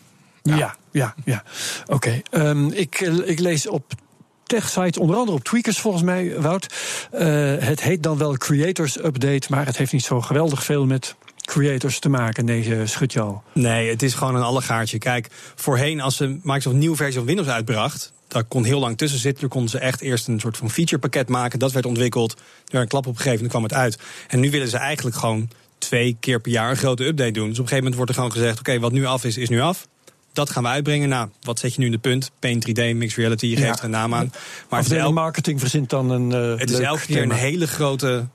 Ja, 0.42 0.76
ja, 0.90 1.14
ja. 1.25 1.42
Oké, 1.87 2.20
ehm, 2.30 2.66
ik, 2.66 3.00
eh, 3.00 3.28
ik 3.28 3.38
lees 3.38 3.68
op 3.68 3.94
tech-sites, 4.42 4.99
onder 4.99 5.16
andere 5.16 5.37
op 5.37 5.44
Tweakers 5.44 5.78
volgens 5.78 6.02
mij, 6.02 6.40
Wout. 6.40 6.75
Eh, 7.10 7.54
het 7.58 7.82
heet 7.82 8.02
dan 8.02 8.18
wel 8.18 8.37
Creators 8.37 8.99
Update, 8.99 9.46
maar 9.50 9.66
het 9.66 9.76
heeft 9.76 9.92
niet 9.92 10.04
zo 10.04 10.20
geweldig 10.20 10.64
veel 10.64 10.87
met 10.87 11.14
creators 11.50 11.99
te 11.99 12.09
maken, 12.09 12.47
deze 12.47 12.83
schut 12.85 13.12
je 13.12 13.21
al. 13.21 13.42
Nee, 13.54 13.90
het 13.90 14.02
is 14.02 14.14
gewoon 14.14 14.35
een 14.35 14.42
allegaartje. 14.42 14.99
Kijk, 14.99 15.28
voorheen 15.54 16.00
als 16.00 16.16
ze 16.16 16.26
Microsoft 16.26 16.66
een 16.75 16.78
nieuwe 16.78 16.97
versie 16.97 17.16
van 17.16 17.26
Windows 17.26 17.49
uitbracht... 17.49 18.12
daar 18.28 18.45
kon 18.45 18.64
heel 18.64 18.80
lang 18.80 18.97
tussen 18.97 19.19
zitten. 19.19 19.40
Daar 19.40 19.50
konden 19.50 19.71
ze 19.71 19.78
echt 19.78 20.00
eerst 20.00 20.28
een 20.28 20.40
soort 20.40 20.57
van 20.57 20.71
featurepakket 20.71 21.28
maken. 21.28 21.59
Dat 21.59 21.73
werd 21.73 21.87
ontwikkeld. 21.87 22.33
Er 22.33 22.38
werd 22.71 22.83
een 22.83 22.88
klap 22.88 23.07
op 23.07 23.16
gegeven 23.16 23.33
en 23.37 23.40
dan 23.40 23.49
kwam 23.49 23.62
het 23.62 23.75
uit. 23.75 23.99
En 24.28 24.40
nu 24.40 24.50
willen 24.50 24.69
ze 24.69 24.76
eigenlijk 24.76 25.16
gewoon 25.16 25.49
twee 25.78 26.16
keer 26.21 26.40
per 26.40 26.50
jaar 26.52 26.71
een 26.71 26.76
grote 26.76 27.04
update 27.07 27.30
doen. 27.30 27.49
Dus 27.49 27.59
op 27.59 27.64
een 27.64 27.69
gegeven 27.69 27.76
moment 27.76 27.95
wordt 27.95 28.11
er 28.11 28.16
gewoon 28.16 28.33
gezegd... 28.33 28.59
oké, 28.59 28.78
wat 28.78 28.92
nu 28.92 29.04
af 29.07 29.25
is, 29.25 29.37
is 29.37 29.49
nu 29.49 29.61
af. 29.61 29.87
Dat 30.33 30.50
gaan 30.50 30.62
we 30.62 30.69
uitbrengen. 30.69 31.09
Nou, 31.09 31.28
wat 31.42 31.59
zet 31.59 31.75
je 31.75 31.80
nu 31.80 31.87
in 31.87 31.92
de 31.92 31.99
punt? 31.99 32.30
Paint 32.38 32.69
3D, 32.69 32.73
Mixed 32.95 33.16
Reality, 33.19 33.47
je 33.47 33.57
geeft 33.57 33.69
Ja. 33.69 33.76
er 33.78 33.85
een 33.85 33.90
naam 33.90 34.14
aan. 34.14 34.33
Maar 34.69 34.88
de 34.88 35.09
marketing 35.09 35.61
verzint 35.61 35.90
dan 35.90 36.11
een. 36.11 36.33
eh, 36.33 36.61
het 36.61 36.71
is 36.71 36.78
elke 36.78 37.07
keer 37.07 37.23
een 37.23 37.33
hele 37.33 37.66
grote 37.66 38.26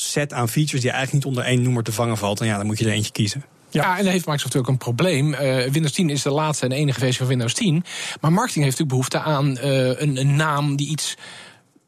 set 0.00 0.32
aan 0.32 0.48
features 0.48 0.80
die 0.80 0.90
eigenlijk 0.90 1.24
niet 1.24 1.36
onder 1.36 1.52
één 1.52 1.62
noemer 1.62 1.82
te 1.82 1.92
vangen 1.92 2.16
valt. 2.16 2.40
En 2.40 2.46
ja, 2.46 2.56
dan 2.56 2.66
moet 2.66 2.78
je 2.78 2.84
er 2.84 2.92
eentje 2.92 3.12
kiezen. 3.12 3.44
Ja. 3.70 3.98
en 3.98 4.04
dan 4.04 4.12
heeft 4.12 4.26
Microsoft 4.26 4.54
natuurlijk 4.54 4.68
een 4.68 4.94
probleem. 4.94 5.34
Eh, 5.34 5.70
Windows 5.70 5.92
10 5.92 6.10
is 6.10 6.22
de 6.22 6.30
laatste 6.30 6.64
en 6.64 6.72
enige 6.72 6.98
versie 6.98 7.18
van 7.18 7.26
Windows 7.26 7.54
10. 7.54 7.84
Maar 8.20 8.32
marketing 8.32 8.64
heeft 8.64 8.78
natuurlijk 8.78 9.10
behoefte 9.10 9.20
aan 9.20 9.58
uh, 9.58 10.00
een, 10.00 10.16
een 10.16 10.36
naam 10.36 10.76
die 10.76 10.88
iets 10.88 11.16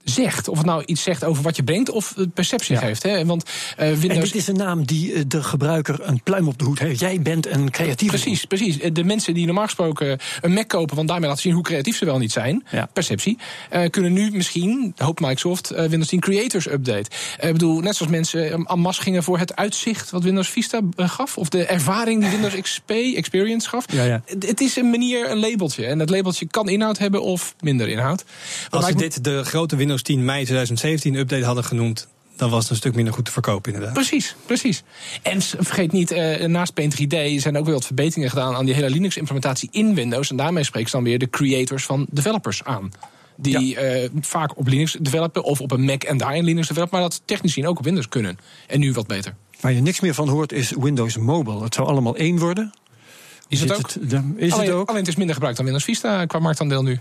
zegt. 0.04 0.48
Of 0.48 0.56
het 0.56 0.66
nou 0.66 0.82
iets 0.84 1.02
zegt 1.02 1.24
over 1.24 1.42
wat 1.42 1.56
je 1.56 1.62
brengt 1.62 1.90
of 1.90 2.14
perceptie 2.34 2.76
geeft. 2.76 3.02
Hè? 3.02 3.26
Want, 3.26 3.44
uh, 3.44 3.86
Windows... 3.86 4.02
En 4.02 4.20
dit 4.20 4.34
is 4.34 4.46
een 4.46 4.56
naam 4.56 4.86
die 4.86 5.12
eh, 5.12 5.22
de 5.26 5.42
gebruiker 5.42 5.98
een 6.00 6.22
pluim 6.22 6.48
op 6.48 6.58
de 6.58 6.64
hoed 6.64 6.78
heeft. 6.78 7.00
Jij 7.00 7.20
bent 7.20 7.46
een 7.46 7.70
creatief. 7.70 8.08
Precies, 8.08 8.44
precies. 8.44 8.78
Eh, 8.78 8.90
de 8.92 9.04
mensen 9.04 9.34
die 9.34 9.46
normaal 9.46 9.64
gesproken 9.64 10.18
een 10.40 10.52
Mac 10.52 10.68
kopen, 10.68 10.96
want 10.96 11.08
daarmee 11.08 11.28
laten 11.28 11.42
zien 11.42 11.52
hoe 11.52 11.62
creatief 11.62 11.96
ze 11.96 12.04
wel 12.04 12.18
niet 12.18 12.32
zijn, 12.32 12.64
ja. 12.70 12.88
perceptie, 12.92 13.38
uh, 13.72 13.90
kunnen 13.90 14.12
nu 14.12 14.30
misschien, 14.30 14.94
hoopt 14.96 15.20
Microsoft, 15.20 15.72
uh, 15.72 15.78
Windows 15.78 16.08
10 16.08 16.20
Creators 16.20 16.66
Update. 16.66 17.10
Ik 17.40 17.52
bedoel, 17.52 17.80
net 17.80 17.96
zoals 17.96 18.12
mensen 18.12 18.66
en 18.66 18.78
masse 18.78 19.02
gingen 19.02 19.22
voor 19.22 19.38
het 19.38 19.56
uitzicht 19.56 20.10
wat 20.10 20.22
Windows 20.22 20.48
Vista 20.48 20.80
gaf, 20.96 21.38
of 21.38 21.48
de 21.48 21.64
ervaring 21.64 22.20
die 22.20 22.30
Windows 22.30 22.60
XP 22.60 22.90
Experience 22.90 23.68
gaf. 23.68 23.84
Ja, 23.92 24.04
ja. 24.04 24.22
Het 24.26 24.60
is 24.60 24.76
een 24.76 24.90
manier, 24.90 25.30
een 25.30 25.38
labeltje. 25.38 25.86
En 25.86 25.98
dat 25.98 26.10
labeltje 26.10 26.46
kan 26.46 26.68
inhoud 26.68 26.98
hebben 26.98 27.22
of 27.22 27.54
minder 27.60 27.88
inhoud. 27.88 28.24
Als 28.70 28.92
dit 28.92 29.24
de 29.24 29.44
grote 29.44 29.76
Windows 29.76 29.91
Windows 29.92 30.02
10 30.02 30.24
mei 30.24 30.44
2017 30.44 31.14
update 31.14 31.44
hadden 31.44 31.64
genoemd, 31.64 32.08
dan 32.36 32.50
was 32.50 32.62
het 32.62 32.70
een 32.70 32.76
stuk 32.76 32.94
minder 32.94 33.14
goed 33.14 33.24
te 33.24 33.32
verkopen 33.32 33.72
inderdaad. 33.72 33.94
Precies, 33.94 34.36
precies. 34.46 34.82
En 35.22 35.42
vergeet 35.42 35.92
niet, 35.92 36.12
uh, 36.12 36.44
naast 36.44 36.74
Paint 36.74 36.94
3D 36.94 37.16
zijn 37.36 37.56
ook 37.56 37.64
weer 37.64 37.74
wat 37.74 37.86
verbeteringen 37.86 38.30
gedaan 38.30 38.54
aan 38.54 38.64
die 38.64 38.74
hele 38.74 38.90
Linux-implementatie 38.90 39.68
in 39.72 39.94
Windows. 39.94 40.30
En 40.30 40.36
daarmee 40.36 40.64
spreekt 40.64 40.90
ze 40.90 40.96
dan 40.96 41.04
weer 41.04 41.18
de 41.18 41.30
creators 41.30 41.84
van 41.84 42.06
developers 42.10 42.64
aan. 42.64 42.92
Die 43.36 44.02
uh, 44.02 44.08
vaak 44.20 44.58
op 44.58 44.66
Linux 44.66 44.96
developen 45.00 45.44
of 45.44 45.60
op 45.60 45.70
een 45.70 45.84
Mac 45.84 46.02
en 46.02 46.16
daar 46.16 46.36
in 46.36 46.44
Linux 46.44 46.68
developen, 46.68 46.98
maar 46.98 47.08
dat 47.08 47.22
technisch 47.24 47.52
gezien 47.52 47.68
ook 47.68 47.78
op 47.78 47.84
Windows 47.84 48.08
kunnen. 48.08 48.38
En 48.66 48.80
nu 48.80 48.92
wat 48.92 49.06
beter. 49.06 49.34
Waar 49.60 49.72
je 49.72 49.80
niks 49.80 50.00
meer 50.00 50.14
van 50.14 50.28
hoort 50.28 50.52
is 50.52 50.72
Windows 50.78 51.16
Mobile. 51.16 51.62
Het 51.62 51.74
zou 51.74 51.88
allemaal 51.88 52.16
één 52.16 52.38
worden. 52.38 52.72
Is 53.48 53.60
het 53.60 53.72
ook? 53.72 53.90
is 54.36 54.52
alleen, 54.52 54.66
het 54.66 54.74
ook? 54.74 54.88
Alleen 54.88 55.00
het 55.00 55.08
is 55.08 55.16
minder 55.16 55.34
gebruikt 55.34 55.56
dan 55.56 55.66
Windows 55.66 55.86
Vista 55.86 56.26
qua 56.26 56.38
marktaandeel 56.38 56.82
nu. 56.82 57.00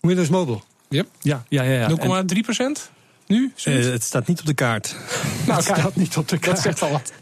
Windows 0.00 0.28
Mobile. 0.28 0.60
Yep. 0.88 1.06
Ja, 1.20 1.44
ja, 1.48 1.62
ja. 1.62 1.88
ja. 1.88 2.24
0,3 2.34 2.40
procent? 2.42 2.90
Nu? 3.26 3.52
Uh, 3.64 3.84
het 3.84 4.02
staat 4.02 4.26
niet 4.26 4.40
op 4.40 4.46
de 4.46 4.54
kaart. 4.54 4.96
nou, 5.46 5.56
het 5.62 5.64
staat 5.64 5.96
niet 5.96 6.16
op 6.16 6.28
de 6.28 6.38
kaart. 6.38 6.54
Dat 6.54 6.64
zegt 6.64 6.82
al 6.82 6.90
wat. 6.90 7.12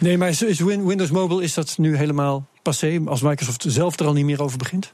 Nee, 0.00 0.18
maar 0.18 0.28
is 0.28 0.60
Windows 0.60 1.10
Mobile 1.10 1.42
is 1.42 1.54
dat 1.54 1.78
nu 1.78 1.96
helemaal 1.96 2.46
passé 2.62 3.00
als 3.06 3.22
Microsoft 3.22 3.64
zelf 3.68 3.98
er 3.98 4.06
al 4.06 4.12
niet 4.12 4.24
meer 4.24 4.42
over 4.42 4.58
begint? 4.58 4.92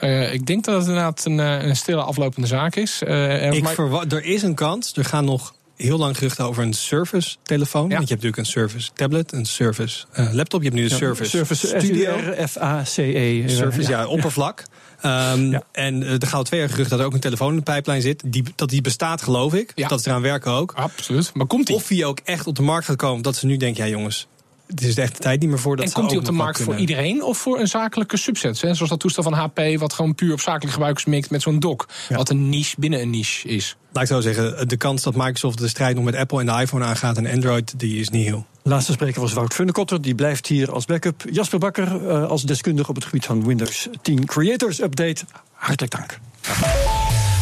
Uh, 0.00 0.32
ik 0.32 0.46
denk 0.46 0.64
dat 0.64 0.74
het 0.74 0.86
inderdaad 0.86 1.24
een, 1.24 1.38
een 1.38 1.76
stille 1.76 2.02
aflopende 2.02 2.46
zaak 2.46 2.76
is. 2.76 3.02
Uh, 3.06 3.52
ik 3.52 3.78
er 4.08 4.24
is 4.24 4.42
een 4.42 4.54
kans. 4.54 4.96
Er 4.96 5.04
gaan 5.04 5.24
nog 5.24 5.54
heel 5.78 5.98
lang 5.98 6.16
geruchten 6.16 6.44
over 6.44 6.62
een 6.62 6.72
service 6.72 7.36
telefoon. 7.42 7.88
Ja. 7.88 7.96
Want 7.96 8.08
je 8.08 8.14
hebt 8.14 8.24
natuurlijk 8.24 8.36
een 8.36 8.60
service 8.62 8.90
tablet, 8.94 9.32
een 9.32 9.46
service 9.46 10.04
uh, 10.18 10.32
laptop. 10.32 10.62
Je 10.62 10.68
hebt 10.68 10.80
nu 10.80 10.86
de 10.86 10.90
ja, 10.90 10.96
service, 10.96 11.30
service 11.30 11.66
studio. 11.66 12.16
F-A-C-E. 12.46 13.48
Service, 13.48 13.90
ja, 13.90 14.06
oppervlak. 14.06 14.62
Um, 15.04 15.50
ja. 15.50 15.62
En 15.72 16.02
uh, 16.02 16.14
gaat 16.18 16.44
twee 16.44 16.60
jaar 16.60 16.68
gerucht 16.68 16.90
dat 16.90 16.98
er 16.98 17.04
ook 17.04 17.14
een 17.14 17.20
telefoon 17.20 17.50
in 17.50 17.56
de 17.56 17.62
pijplijn 17.62 18.02
zit. 18.02 18.22
Die, 18.26 18.44
dat 18.54 18.68
die 18.68 18.80
bestaat, 18.80 19.22
geloof 19.22 19.54
ik. 19.54 19.72
Ja. 19.74 19.88
Dat 19.88 20.02
ze 20.02 20.08
eraan 20.08 20.22
werken 20.22 20.52
ook. 20.52 20.72
Absoluut. 20.72 21.30
Maar 21.34 21.46
komt 21.46 21.66
die? 21.66 21.76
Of 21.76 21.86
die 21.86 22.06
ook 22.06 22.20
echt 22.24 22.46
op 22.46 22.56
de 22.56 22.62
markt 22.62 22.86
gaat 22.86 22.96
komen. 22.96 23.22
Dat 23.22 23.36
ze 23.36 23.46
nu 23.46 23.56
denken, 23.56 23.84
ja 23.84 23.90
jongens, 23.90 24.26
het 24.68 24.82
is 24.82 24.96
echt 24.96 25.16
de 25.16 25.22
tijd 25.22 25.40
niet 25.40 25.48
meer 25.48 25.58
voor 25.58 25.76
dat 25.76 25.84
En 25.86 25.92
komt 25.92 26.10
die 26.10 26.18
op 26.18 26.24
de 26.24 26.32
markt 26.32 26.62
voor 26.62 26.76
iedereen 26.76 27.22
of 27.22 27.38
voor 27.38 27.60
een 27.60 27.68
zakelijke 27.68 28.16
subset? 28.16 28.60
Hè? 28.60 28.74
Zoals 28.74 28.90
dat 28.90 29.00
toestel 29.00 29.22
van 29.22 29.32
HP, 29.32 29.60
wat 29.78 29.92
gewoon 29.92 30.14
puur 30.14 30.32
op 30.32 30.40
zakelijk 30.40 30.72
gebruik 30.72 31.06
mikt 31.06 31.30
met 31.30 31.42
zo'n 31.42 31.58
dock. 31.58 31.88
Ja. 32.08 32.16
Wat 32.16 32.30
een 32.30 32.48
niche 32.48 32.74
binnen 32.78 33.00
een 33.00 33.10
niche 33.10 33.48
is. 33.48 33.76
Laat 33.92 34.02
ik 34.02 34.08
zo 34.08 34.20
zeggen, 34.20 34.68
de 34.68 34.76
kans 34.76 35.02
dat 35.02 35.14
Microsoft 35.14 35.58
de 35.58 35.68
strijd 35.68 35.94
nog 35.94 36.04
met 36.04 36.14
Apple 36.14 36.40
en 36.40 36.46
de 36.46 36.60
iPhone 36.60 36.84
aangaat 36.84 37.16
en 37.16 37.26
Android, 37.26 37.78
die 37.78 38.00
is 38.00 38.08
niet 38.08 38.26
heel. 38.26 38.46
Laatste 38.62 38.92
spreker 38.92 39.20
was 39.20 39.32
Wout 39.32 39.54
Funnekotter, 39.54 40.02
die 40.02 40.14
blijft 40.14 40.46
hier 40.46 40.72
als 40.72 40.84
backup. 40.84 41.24
Jasper 41.30 41.58
Bakker 41.58 42.02
uh, 42.02 42.28
als 42.28 42.42
deskundige 42.42 42.88
op 42.88 42.94
het 42.94 43.04
gebied 43.04 43.24
van 43.24 43.46
Windows 43.46 43.88
10 44.02 44.26
Creators 44.26 44.80
Update. 44.80 45.24
Hartelijk 45.52 45.92
dank. 45.92 46.18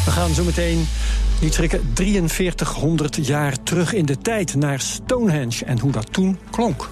We 0.04 0.10
gaan 0.10 0.34
zo 0.34 0.44
meteen, 0.44 0.86
niet 1.40 1.54
schrikken, 1.54 1.90
4300 1.94 3.26
jaar 3.26 3.62
terug 3.62 3.92
in 3.92 4.06
de 4.06 4.18
tijd 4.18 4.54
naar 4.54 4.80
Stonehenge 4.80 5.64
en 5.64 5.78
hoe 5.78 5.92
dat 5.92 6.12
toen 6.12 6.38
klonk. 6.50 6.88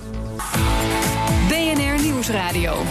BNR 1.49 2.03
Nieuwsradio. 2.03 2.83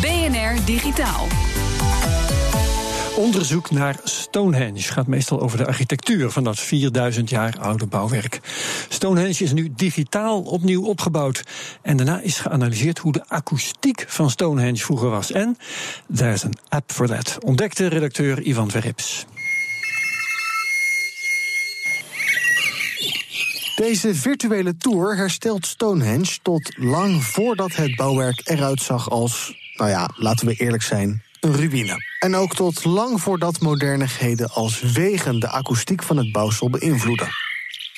BNR 0.00 0.64
Digitaal. 0.64 1.26
Onderzoek 3.16 3.70
naar 3.70 4.00
Stonehenge 4.04 4.80
gaat 4.82 5.06
meestal 5.06 5.40
over 5.40 5.58
de 5.58 5.66
architectuur 5.66 6.30
van 6.30 6.44
dat 6.44 6.58
4000 6.58 7.30
jaar 7.30 7.56
oude 7.60 7.86
bouwwerk. 7.86 8.40
Stonehenge 8.88 9.44
is 9.44 9.52
nu 9.52 9.72
digitaal 9.76 10.42
opnieuw 10.42 10.84
opgebouwd. 10.84 11.44
En 11.82 11.96
daarna 11.96 12.20
is 12.20 12.38
geanalyseerd 12.38 12.98
hoe 12.98 13.12
de 13.12 13.28
akoestiek 13.28 14.04
van 14.08 14.30
Stonehenge 14.30 14.76
vroeger 14.76 15.10
was. 15.10 15.32
En 15.32 15.56
there's 16.14 16.42
een 16.42 16.56
app 16.68 16.92
for 16.92 17.06
that, 17.06 17.38
ontdekte 17.40 17.86
redacteur 17.86 18.42
Ivan 18.42 18.70
Verrips. 18.70 19.26
Deze 23.76 24.14
virtuele 24.14 24.76
tour 24.76 25.16
herstelt 25.16 25.66
Stonehenge 25.66 26.38
tot 26.42 26.72
lang 26.76 27.24
voordat 27.24 27.76
het 27.76 27.96
bouwwerk 27.96 28.40
eruit 28.44 28.82
zag 28.82 29.10
als, 29.10 29.54
nou 29.76 29.90
ja, 29.90 30.10
laten 30.16 30.46
we 30.46 30.54
eerlijk 30.54 30.82
zijn, 30.82 31.22
een 31.40 31.56
ruïne. 31.56 31.96
En 32.18 32.36
ook 32.36 32.54
tot 32.54 32.84
lang 32.84 33.20
voordat 33.20 33.60
modernigheden 33.60 34.50
als 34.50 34.80
wegen 34.80 35.40
de 35.40 35.48
akoestiek 35.48 36.02
van 36.02 36.16
het 36.16 36.32
bouwsel 36.32 36.70
beïnvloeden. 36.70 37.28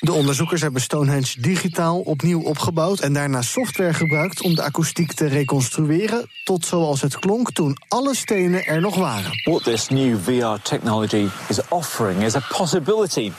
De 0.05 0.13
onderzoekers 0.13 0.61
hebben 0.61 0.81
Stonehenge 0.81 1.41
digitaal 1.41 2.01
opnieuw 2.01 2.41
opgebouwd 2.41 3.01
en 3.01 3.13
daarna 3.13 3.43
software 3.43 3.95
gebruikt 3.95 4.43
om 4.43 4.55
de 4.55 4.63
akoestiek 4.63 5.13
te 5.13 5.27
reconstrueren 5.27 6.31
tot 6.45 6.67
zoals 6.67 7.01
het 7.01 7.19
klonk 7.19 7.53
toen 7.53 7.77
alle 7.89 8.15
stenen 8.15 8.67
er 8.67 8.81
nog 8.81 8.97
waren. 8.97 9.31
What 9.45 9.63
this 9.63 9.89
new 9.89 10.19
VR 10.23 10.63
technology 10.63 11.29
is 11.49 11.59
offering 11.69 12.23
is 12.23 12.35
a 12.35 12.43
possibility, 12.49 13.33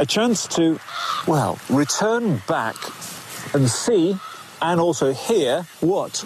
a 0.00 0.04
chance 0.04 0.48
to 0.48 0.76
well, 1.26 1.56
return 1.66 2.42
back 2.46 2.76
and 3.52 3.68
see 3.70 4.16
and 4.58 4.80
also 4.80 5.12
hear 5.12 5.64
what 5.78 6.24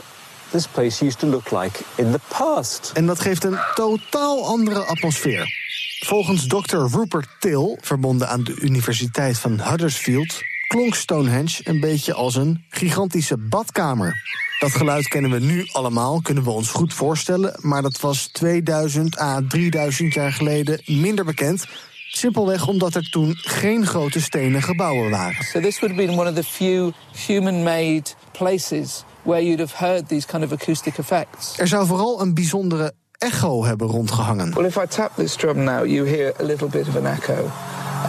this 0.51 0.67
place 0.67 1.05
used 1.05 1.19
to 1.19 1.27
look 1.27 1.51
like 1.51 1.85
in 1.95 2.13
the 2.13 2.21
past. 2.29 2.91
En 2.95 3.07
dat 3.07 3.21
geeft 3.21 3.45
een 3.45 3.59
totaal 3.75 4.47
andere 4.47 4.85
atmosfeer. 4.85 5.65
Volgens 6.01 6.47
Dr. 6.47 6.77
Rupert 6.77 7.29
Till, 7.39 7.79
verbonden 7.81 8.29
aan 8.29 8.45
de 8.45 8.57
Universiteit 8.61 9.39
van 9.39 9.61
Huddersfield, 9.61 10.43
klonk 10.69 10.95
Stonehenge 10.95 11.61
een 11.63 11.81
beetje 11.81 12.15
als 12.15 12.35
een 12.35 12.65
gigantische 12.69 13.37
badkamer. 13.39 14.15
Dat 14.59 14.71
geluid 14.71 15.09
kennen 15.09 15.31
we 15.31 15.39
nu 15.39 15.69
allemaal, 15.73 16.21
kunnen 16.23 16.45
we 16.45 16.51
ons 16.51 16.71
goed 16.71 16.95
voorstellen, 16.95 17.59
maar 17.61 17.83
dat 17.83 18.01
was 18.01 18.27
2000 18.27 19.21
à 19.21 19.41
3000 19.49 20.15
jaar 20.15 20.33
geleden 20.33 20.81
minder 20.85 21.25
bekend. 21.25 21.67
Simpelweg 22.17 22.67
omdat 22.67 22.95
er 22.95 23.11
toen 23.11 23.35
geen 23.37 23.87
grote 23.87 24.21
stenen 24.21 24.63
gebouwen 24.63 25.11
waren. 25.11 25.45
So 25.45 25.61
this 25.61 25.81
would 25.81 25.97
have 25.97 26.07
been 26.07 26.19
one 26.19 26.29
of 26.29 26.35
the 26.35 26.45
few 26.45 26.93
human-made 27.27 28.03
places 28.33 29.05
where 29.23 29.45
you'd 29.45 29.59
have 29.59 29.87
heard 29.87 30.09
these 30.09 30.27
kind 30.27 30.45
of 30.45 30.53
acoustic 30.53 30.99
effects. 30.99 31.59
Er 31.59 31.69
zou 31.69 31.87
vooral 31.87 32.21
een 32.21 32.35
bijzondere 32.35 32.93
echo 33.19 33.65
hebben 33.65 33.87
rondgehangen. 33.87 34.53
Well, 34.55 34.65
if 34.65 34.77
I 34.77 34.87
tap 34.87 35.17
this 35.17 35.35
drum 35.35 35.65
now, 35.65 35.87
you 35.87 36.09
hear 36.09 36.35
a 36.41 36.45
little 36.45 36.69
bit 36.69 36.89
of 36.89 36.97
an 36.97 37.07
echo. 37.07 37.51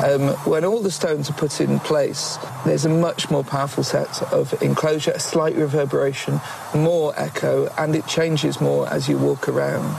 Um, 0.04 0.36
when 0.44 0.66
all 0.66 0.82
the 0.82 0.92
stones 0.92 1.30
are 1.30 1.38
put 1.38 1.60
in 1.60 1.80
place, 1.80 2.38
there's 2.64 2.86
a 2.86 2.90
much 2.90 3.30
more 3.30 3.44
powerful 3.44 3.84
set 3.84 4.22
of 4.32 4.54
enclosure, 4.62 5.14
a 5.16 5.20
slight 5.20 5.56
reverberation, 5.56 6.40
more 6.74 7.14
echo, 7.16 7.68
and 7.78 7.96
it 7.96 8.06
changes 8.08 8.60
more 8.60 8.94
as 8.94 9.08
you 9.08 9.18
walk 9.18 9.48
around. 9.48 9.96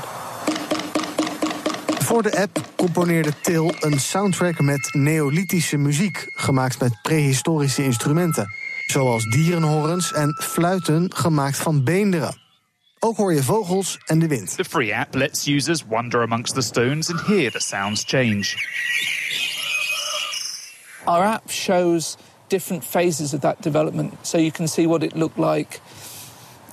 Voor 2.09 2.23
de 2.23 2.41
app 2.41 2.61
componeerde 2.77 3.33
Til 3.41 3.75
een 3.81 4.01
soundtrack 4.01 4.61
met 4.61 4.89
neolithische 4.93 5.77
muziek, 5.77 6.25
gemaakt 6.27 6.81
met 6.81 7.03
prehistorische 7.03 7.85
instrumenten, 7.85 8.47
zoals 8.87 9.25
dierenhorens 9.25 10.13
en 10.13 10.43
fluiten 10.43 11.15
gemaakt 11.15 11.57
van 11.57 11.85
beenderen. 11.85 12.41
Ook 12.99 13.17
hoor 13.17 13.35
je 13.35 13.43
vogels 13.43 13.99
en 14.07 14.19
de 14.19 14.27
wind. 14.27 14.57
The 14.57 14.65
free 14.65 14.97
app 14.97 15.15
lets 15.15 15.47
users 15.47 15.85
wander 15.89 16.23
amongst 16.23 16.55
the 16.55 16.61
stones 16.61 17.11
and 17.11 17.21
hear 17.21 17.51
the 17.51 17.61
sounds 17.61 18.05
change. 18.07 18.55
Our 21.05 21.25
app 21.25 21.51
shows 21.51 22.17
different 22.47 22.85
phases 22.85 23.35
of 23.35 23.41
that 23.41 23.63
development, 23.63 24.13
so 24.21 24.39
you 24.39 24.51
can 24.51 24.69
see 24.69 24.87
what 24.87 25.03
it 25.03 25.15
looked 25.15 25.39
like 25.39 25.81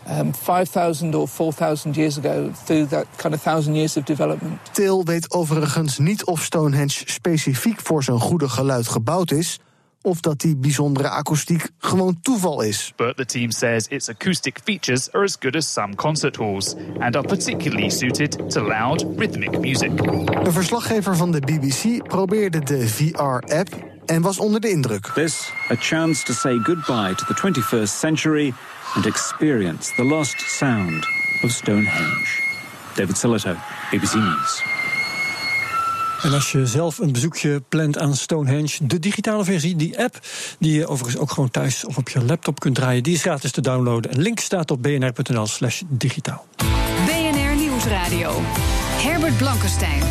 um, 0.10 0.34
5,000 0.34 1.16
or 1.16 1.28
4,000 1.28 1.96
years 1.96 2.18
ago 2.18 2.52
through 2.66 2.90
that 2.90 3.06
kind 3.16 3.34
of 3.34 3.42
thousand 3.42 3.76
years 3.76 3.98
of 3.98 4.04
development. 4.04 4.60
Til 4.72 5.04
weet 5.04 5.32
overigens 5.32 5.98
niet 5.98 6.26
of 6.26 6.44
Stonehenge 6.44 7.04
specifiek 7.06 7.80
voor 7.84 8.04
zijn 8.04 8.20
goede 8.20 8.50
geluid 8.50 8.88
gebouwd 8.88 9.32
is, 9.32 9.60
of 10.06 10.20
dat 10.20 10.40
die 10.40 10.56
bijzondere 10.56 11.10
akoestiek 11.10 11.70
gewoon 11.78 12.18
toeval 12.22 12.62
is. 12.62 12.94
But 12.96 13.18
the 13.18 13.26
team 13.26 13.52
says 13.52 13.88
its 13.88 14.10
acoustic 14.10 14.60
features 14.64 15.12
are 15.12 15.24
as 15.24 15.36
good 15.40 15.56
as 15.56 15.74
some 15.74 15.96
concert 15.96 16.36
halls 16.36 16.76
and 17.00 17.16
are 17.16 17.28
particularly 17.28 17.90
suited 17.90 18.50
to 18.50 18.62
loud, 18.62 19.06
rhythmic 19.18 19.60
music. 19.60 19.92
Een 20.44 20.54
verslaggever 20.54 21.16
van 21.16 21.32
de 21.32 21.40
BBC 21.40 22.08
probeerde 22.08 22.60
de 22.60 22.88
VR-app 22.88 23.70
en 24.06 24.22
was 24.22 24.40
onder 24.40 24.62
de 24.62 24.70
indruk. 24.70 25.12
This 25.14 25.52
a 25.72 25.76
chance 25.76 26.24
to 26.24 26.34
say 26.34 26.60
goodbye 26.64 27.16
to 27.16 27.26
the 27.26 27.52
21st 27.52 27.98
century 28.00 28.54
and 28.96 29.06
experience 29.06 29.96
the 29.96 30.04
lost 30.04 30.40
sound 30.40 31.08
of 31.44 31.52
Stonehenge. 31.52 32.44
David 32.96 33.18
Sillito, 33.18 33.56
BBC 33.92 34.14
News. 34.14 34.64
En 36.22 36.34
als 36.34 36.52
je 36.52 36.66
zelf 36.66 36.98
een 36.98 37.12
bezoekje 37.12 37.62
plant 37.70 37.98
aan 37.98 38.16
Stonehenge, 38.16 38.78
de 38.82 39.00
digitale 39.00 39.44
versie, 39.44 39.76
die 39.76 40.00
app, 40.00 40.20
die 40.60 40.74
je 40.74 40.88
overigens 40.88 41.22
ook 41.22 41.32
gewoon 41.32 41.52
thuis 41.52 41.86
of 41.86 41.98
op 41.98 42.10
je 42.10 42.26
laptop 42.26 42.60
kunt 42.60 42.76
draaien, 42.76 43.04
die 43.04 43.14
is 43.14 43.22
gratis 43.22 43.52
te 43.52 43.62
downloaden. 43.62 44.14
Een 44.14 44.22
link 44.22 44.40
staat 44.40 44.72
op 44.72 44.82
bnr.nl/slash 44.82 45.82
digitaal. 45.88 46.46
BNR 47.06 47.56
Nieuwsradio. 47.56 48.42
Herbert 49.02 49.38
Blankenstein. 49.38 50.02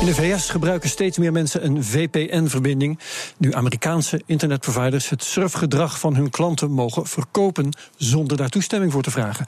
In 0.00 0.06
de 0.06 0.14
VS 0.14 0.50
gebruiken 0.50 0.88
steeds 0.88 1.18
meer 1.18 1.32
mensen 1.32 1.64
een 1.64 1.84
VPN-verbinding. 1.84 2.98
Nu 3.38 3.54
Amerikaanse 3.54 4.22
internetproviders 4.26 5.08
het 5.08 5.24
surfgedrag 5.24 5.98
van 5.98 6.16
hun 6.16 6.30
klanten 6.30 6.70
mogen 6.70 7.06
verkopen 7.06 7.70
zonder 7.96 8.36
daar 8.36 8.48
toestemming 8.48 8.92
voor 8.92 9.02
te 9.02 9.10
vragen. 9.10 9.44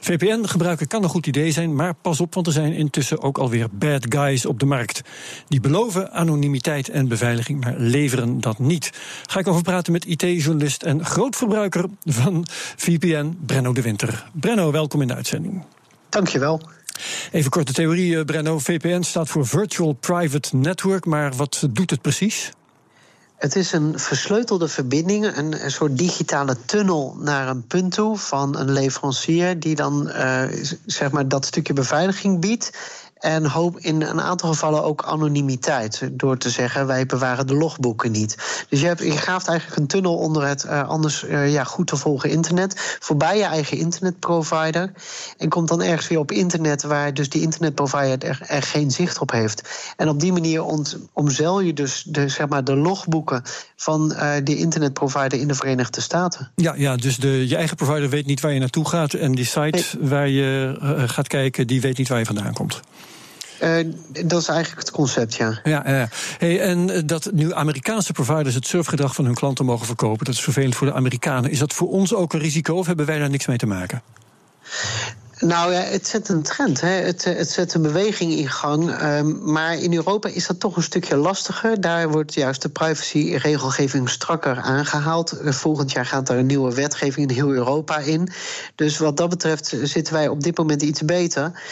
VPN 0.00 0.44
gebruiken 0.44 0.86
kan 0.86 1.02
een 1.02 1.08
goed 1.08 1.26
idee 1.26 1.50
zijn, 1.50 1.74
maar 1.74 1.94
pas 1.94 2.20
op, 2.20 2.34
want 2.34 2.46
er 2.46 2.52
zijn 2.52 2.72
intussen 2.72 3.22
ook 3.22 3.38
alweer 3.38 3.68
bad 3.72 4.06
guys 4.08 4.46
op 4.46 4.58
de 4.58 4.66
markt. 4.66 5.00
Die 5.48 5.60
beloven 5.60 6.12
anonimiteit 6.12 6.88
en 6.88 7.08
beveiliging, 7.08 7.64
maar 7.64 7.74
leveren 7.76 8.40
dat 8.40 8.58
niet. 8.58 8.90
Ga 9.26 9.38
ik 9.38 9.48
over 9.48 9.62
praten 9.62 9.92
met 9.92 10.04
IT-journalist 10.04 10.82
en 10.82 11.04
grootverbruiker 11.04 11.84
van 12.04 12.46
VPN, 12.76 13.38
Brenno 13.46 13.72
de 13.72 13.82
Winter. 13.82 14.30
Brenno, 14.32 14.70
welkom 14.70 15.00
in 15.00 15.08
de 15.08 15.14
uitzending. 15.14 15.64
Dankjewel. 16.08 16.60
Even 17.32 17.50
korte 17.50 17.72
theorie, 17.72 18.18
eh, 18.18 18.24
Brenno. 18.24 18.58
VPN 18.58 19.02
staat 19.02 19.28
voor 19.28 19.46
Virtual 19.46 19.92
Private 19.92 20.56
Network, 20.56 21.04
maar 21.04 21.32
wat 21.36 21.66
doet 21.70 21.90
het 21.90 22.02
precies? 22.02 22.52
Het 23.36 23.56
is 23.56 23.72
een 23.72 23.98
versleutelde 23.98 24.68
verbinding, 24.68 25.36
een, 25.36 25.70
soort 25.70 25.98
digitale 25.98 26.56
tunnel 26.64 27.16
naar 27.18 27.48
een 27.48 27.66
punt 27.66 27.92
toe 27.92 28.16
van 28.16 28.56
een 28.56 28.72
leverancier 28.72 29.60
die 29.60 29.74
dan 29.74 30.08
uh, 30.08 30.42
zeg 30.86 31.10
maar 31.10 31.28
dat 31.28 31.46
stukje 31.46 31.72
beveiliging 31.72 32.40
biedt. 32.40 32.70
En 33.20 33.46
hoop 33.46 33.78
in 33.78 34.02
een 34.02 34.20
aantal 34.20 34.48
gevallen 34.48 34.84
ook 34.84 35.04
anonimiteit. 35.04 36.08
Door 36.12 36.36
te 36.38 36.50
zeggen, 36.50 36.86
wij 36.86 37.06
bewaren 37.06 37.46
de 37.46 37.54
logboeken 37.54 38.10
niet. 38.10 38.36
Dus 38.68 38.80
je, 38.80 38.86
hebt, 38.86 39.00
je 39.00 39.16
graaft 39.16 39.48
eigenlijk 39.48 39.80
een 39.80 39.86
tunnel 39.86 40.16
onder 40.16 40.46
het 40.46 40.64
uh, 40.64 40.88
anders 40.88 41.24
uh, 41.24 41.52
ja, 41.52 41.64
goed 41.64 41.86
te 41.86 41.96
volgen 41.96 42.30
internet. 42.30 42.96
Voorbij 43.00 43.36
je 43.36 43.44
eigen 43.44 43.76
internetprovider. 43.76 44.92
En 45.38 45.48
komt 45.48 45.68
dan 45.68 45.82
ergens 45.82 46.08
weer 46.08 46.18
op 46.18 46.32
internet 46.32 46.82
waar 46.82 47.14
dus 47.14 47.28
die 47.28 47.42
internetprovider 47.42 48.28
er, 48.28 48.40
er 48.46 48.62
geen 48.62 48.90
zicht 48.90 49.18
op 49.18 49.30
heeft. 49.30 49.92
En 49.96 50.08
op 50.08 50.20
die 50.20 50.32
manier 50.32 50.64
ont, 50.64 50.98
omzeil 51.12 51.60
je 51.60 51.72
dus 51.72 52.02
de, 52.06 52.28
zeg 52.28 52.48
maar, 52.48 52.64
de 52.64 52.76
logboeken 52.76 53.42
van 53.76 54.12
uh, 54.12 54.32
die 54.44 54.56
internetprovider 54.56 55.40
in 55.40 55.48
de 55.48 55.54
Verenigde 55.54 56.00
Staten. 56.00 56.50
Ja, 56.54 56.74
ja 56.76 56.96
dus 56.96 57.16
de, 57.16 57.48
je 57.48 57.56
eigen 57.56 57.76
provider 57.76 58.08
weet 58.08 58.26
niet 58.26 58.40
waar 58.40 58.52
je 58.52 58.60
naartoe 58.60 58.88
gaat. 58.88 59.14
En 59.14 59.32
die 59.32 59.44
site 59.44 59.84
nee. 59.98 60.08
waar 60.08 60.28
je 60.28 60.76
gaat 61.06 61.28
kijken, 61.28 61.66
die 61.66 61.80
weet 61.80 61.98
niet 61.98 62.08
waar 62.08 62.18
je 62.18 62.24
vandaan 62.24 62.52
komt. 62.52 62.80
Uh, 63.62 63.92
dat 64.26 64.40
is 64.40 64.48
eigenlijk 64.48 64.80
het 64.86 64.90
concept, 64.90 65.34
ja. 65.34 65.60
Ja, 65.62 65.82
ja. 65.86 66.08
Hey, 66.38 66.60
en 66.60 67.06
dat 67.06 67.30
nu 67.32 67.54
Amerikaanse 67.54 68.12
providers 68.12 68.54
het 68.54 68.66
surfgedrag 68.66 69.14
van 69.14 69.24
hun 69.24 69.34
klanten 69.34 69.64
mogen 69.64 69.86
verkopen, 69.86 70.24
dat 70.24 70.34
is 70.34 70.40
vervelend 70.40 70.76
voor 70.76 70.86
de 70.86 70.92
Amerikanen. 70.92 71.50
Is 71.50 71.58
dat 71.58 71.72
voor 71.72 71.88
ons 71.88 72.14
ook 72.14 72.32
een 72.32 72.40
risico 72.40 72.74
of 72.74 72.86
hebben 72.86 73.06
wij 73.06 73.18
daar 73.18 73.30
niks 73.30 73.46
mee 73.46 73.56
te 73.56 73.66
maken? 73.66 74.02
Nou 75.40 75.72
ja, 75.72 75.80
het 75.80 76.06
zet 76.06 76.28
een 76.28 76.42
trend. 76.42 76.80
Hè. 76.80 76.88
Het, 76.88 77.24
het 77.24 77.50
zet 77.50 77.74
een 77.74 77.82
beweging 77.82 78.32
in 78.32 78.48
gang. 78.48 79.02
Um, 79.02 79.52
maar 79.52 79.78
in 79.78 79.94
Europa 79.94 80.28
is 80.28 80.46
dat 80.46 80.60
toch 80.60 80.76
een 80.76 80.82
stukje 80.82 81.16
lastiger. 81.16 81.80
Daar 81.80 82.10
wordt 82.10 82.34
juist 82.34 82.62
de 82.62 82.68
privacyregelgeving 82.68 84.08
strakker 84.08 84.56
aangehaald. 84.56 85.38
Volgend 85.44 85.92
jaar 85.92 86.06
gaat 86.06 86.28
er 86.28 86.38
een 86.38 86.46
nieuwe 86.46 86.74
wetgeving 86.74 87.28
in 87.28 87.34
heel 87.34 87.52
Europa 87.52 87.98
in. 87.98 88.28
Dus 88.74 88.98
wat 88.98 89.16
dat 89.16 89.28
betreft 89.28 89.76
zitten 89.82 90.14
wij 90.14 90.28
op 90.28 90.42
dit 90.42 90.58
moment 90.58 90.82
iets 90.82 91.04
beter. 91.04 91.62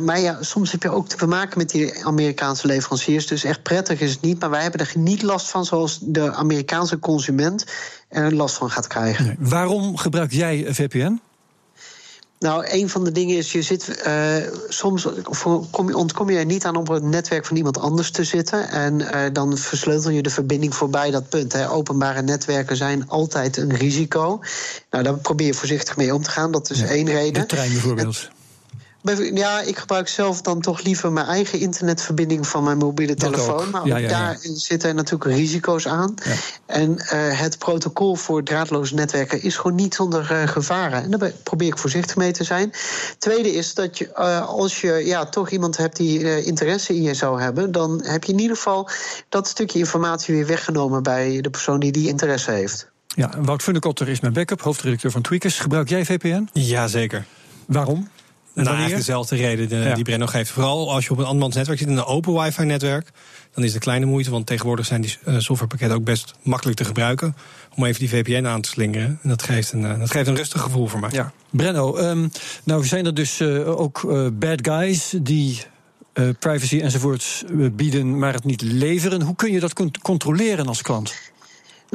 Maar 0.00 0.20
ja, 0.20 0.42
soms 0.42 0.72
heb 0.72 0.82
je 0.82 0.90
ook 0.90 1.08
te 1.08 1.26
maken 1.26 1.58
met 1.58 1.70
die 1.70 2.04
Amerikaanse 2.04 2.66
leveranciers. 2.66 3.26
Dus 3.26 3.44
echt 3.44 3.62
prettig 3.62 4.00
is 4.00 4.10
het 4.10 4.20
niet. 4.20 4.40
Maar 4.40 4.50
wij 4.50 4.62
hebben 4.62 4.80
er 4.80 4.92
niet 4.94 5.22
last 5.22 5.48
van 5.48 5.64
zoals 5.64 5.98
de 6.02 6.32
Amerikaanse 6.32 6.98
consument 6.98 7.64
er 8.08 8.34
last 8.34 8.56
van 8.56 8.70
gaat 8.70 8.86
krijgen. 8.86 9.24
Nee. 9.24 9.36
Waarom 9.38 9.96
gebruik 9.96 10.32
jij 10.32 10.66
VPN? 10.68 11.20
Nou, 12.38 12.66
een 12.68 12.88
van 12.88 13.04
de 13.04 13.12
dingen 13.12 13.36
is, 13.36 13.52
je 13.52 13.62
zit 13.62 14.02
uh, 14.06 14.36
soms 14.68 15.08
kom 15.70 15.88
je, 15.88 15.96
ontkom 15.96 16.30
je 16.30 16.38
er 16.38 16.44
niet 16.44 16.64
aan 16.64 16.76
om 16.76 16.80
op 16.80 16.88
het 16.88 17.02
netwerk 17.02 17.46
van 17.46 17.56
iemand 17.56 17.78
anders 17.78 18.10
te 18.10 18.24
zitten. 18.24 18.68
En 18.68 19.00
uh, 19.00 19.20
dan 19.32 19.58
versleutel 19.58 20.10
je 20.10 20.22
de 20.22 20.30
verbinding 20.30 20.74
voorbij 20.74 21.10
dat 21.10 21.28
punt. 21.28 21.52
Hè. 21.52 21.70
Openbare 21.70 22.22
netwerken 22.22 22.76
zijn 22.76 23.08
altijd 23.08 23.56
een 23.56 23.74
risico. 23.74 24.40
Nou, 24.90 25.04
daar 25.04 25.14
probeer 25.14 25.46
je 25.46 25.54
voorzichtig 25.54 25.96
mee 25.96 26.14
om 26.14 26.22
te 26.22 26.30
gaan. 26.30 26.50
Dat 26.52 26.70
is 26.70 26.78
ja, 26.78 26.86
één 26.86 27.06
reden. 27.06 27.42
De 27.42 27.46
trein 27.46 27.72
bijvoorbeeld. 27.72 28.28
Ja, 29.14 29.60
ik 29.60 29.78
gebruik 29.78 30.08
zelf 30.08 30.40
dan 30.42 30.60
toch 30.60 30.82
liever 30.82 31.12
mijn 31.12 31.26
eigen 31.26 31.60
internetverbinding 31.60 32.46
van 32.46 32.64
mijn 32.64 32.78
mobiele 32.78 33.14
telefoon. 33.14 33.70
Maar 33.70 33.80
ook 33.80 33.86
ja, 33.86 33.96
ja. 33.96 34.08
daar 34.08 34.38
zitten 34.40 34.94
natuurlijk 34.94 35.30
risico's 35.30 35.86
aan. 35.86 36.14
En 36.66 36.90
uh, 36.90 37.40
het 37.40 37.58
protocol 37.58 38.14
voor 38.14 38.42
draadloze 38.42 38.94
netwerken 38.94 39.42
is 39.42 39.56
gewoon 39.56 39.76
niet 39.76 39.94
zonder 39.94 40.32
uh, 40.32 40.48
gevaren. 40.48 41.02
En 41.02 41.10
daar 41.10 41.32
probeer 41.42 41.68
ik 41.68 41.78
voorzichtig 41.78 42.16
mee 42.16 42.32
te 42.32 42.44
zijn. 42.44 42.72
Tweede 43.18 43.54
is 43.54 43.74
dat 43.74 43.98
je, 43.98 44.10
uh, 44.18 44.48
als 44.48 44.80
je 44.80 44.92
ja, 44.92 45.26
toch 45.26 45.50
iemand 45.50 45.76
hebt 45.76 45.96
die 45.96 46.44
interesse 46.44 46.94
in 46.94 47.02
je 47.02 47.14
zou 47.14 47.40
hebben, 47.40 47.72
dan 47.72 48.02
heb 48.04 48.24
je 48.24 48.32
in 48.32 48.38
ieder 48.38 48.56
geval 48.56 48.88
dat 49.28 49.48
stukje 49.48 49.78
informatie 49.78 50.34
weer 50.34 50.46
weggenomen 50.46 51.02
bij 51.02 51.40
de 51.40 51.50
persoon 51.50 51.80
die 51.80 51.92
die 51.92 52.08
interesse 52.08 52.50
heeft. 52.50 52.88
Ja, 53.06 53.30
Wout 53.40 53.62
Funnekotter 53.62 54.08
is 54.08 54.20
mijn 54.20 54.32
backup, 54.32 54.60
hoofdredacteur 54.62 55.10
van 55.10 55.22
Tweakers. 55.22 55.58
Gebruik 55.58 55.88
jij 55.88 56.04
VPN? 56.04 56.48
Jazeker. 56.52 57.24
Waarom? 57.66 58.08
Nou, 58.64 58.76
eigenlijk 58.76 59.06
dezelfde 59.06 59.36
reden 59.36 59.68
de, 59.68 59.76
Ja. 59.76 59.94
die 59.94 60.04
Brenno 60.04 60.26
geeft. 60.26 60.50
Vooral 60.50 60.92
als 60.92 61.04
je 61.04 61.10
op 61.10 61.18
een 61.18 61.24
andermans 61.24 61.54
netwerk 61.54 61.78
zit, 61.78 61.88
in 61.88 61.96
een 61.96 62.04
open 62.04 62.34
wifi-netwerk, 62.34 63.10
dan 63.54 63.64
is 63.64 63.72
het 63.72 63.82
kleine 63.82 64.06
moeite, 64.06 64.30
want 64.30 64.46
tegenwoordig 64.46 64.86
zijn 64.86 65.00
die 65.00 65.18
uh, 65.24 65.34
softwarepakketten 65.34 65.98
ook 65.98 66.04
best 66.04 66.34
makkelijk 66.42 66.76
te 66.76 66.84
gebruiken. 66.84 67.36
Om 67.74 67.84
even 67.84 68.00
die 68.00 68.08
VPN 68.08 68.46
aan 68.46 68.60
te 68.60 68.68
slingeren. 68.68 69.18
En 69.22 69.28
dat 69.28 69.42
geeft 69.42 69.72
een, 69.72 69.80
uh, 69.82 69.98
dat 69.98 70.10
geeft 70.10 70.28
een 70.28 70.36
rustig 70.36 70.60
gevoel 70.60 70.86
voor 70.86 71.00
mij. 71.00 71.10
Ja. 71.12 71.32
Brenno, 71.50 71.98
um, 71.98 72.30
nou 72.64 72.84
zijn 72.84 73.06
er 73.06 73.14
dus 73.14 73.40
uh, 73.40 73.80
ook 73.80 74.02
uh, 74.02 74.26
bad 74.32 74.58
guys 74.66 75.14
die 75.22 75.62
uh, 76.14 76.28
privacy 76.38 76.80
enzovoorts 76.80 77.44
bieden, 77.72 78.18
maar 78.18 78.32
het 78.32 78.44
niet 78.44 78.62
leveren. 78.62 79.22
Hoe 79.22 79.36
kun 79.36 79.52
je 79.52 79.60
dat 79.60 79.72
con 79.72 79.90
controleren 80.02 80.66
als 80.66 80.82
klant? 80.82 81.14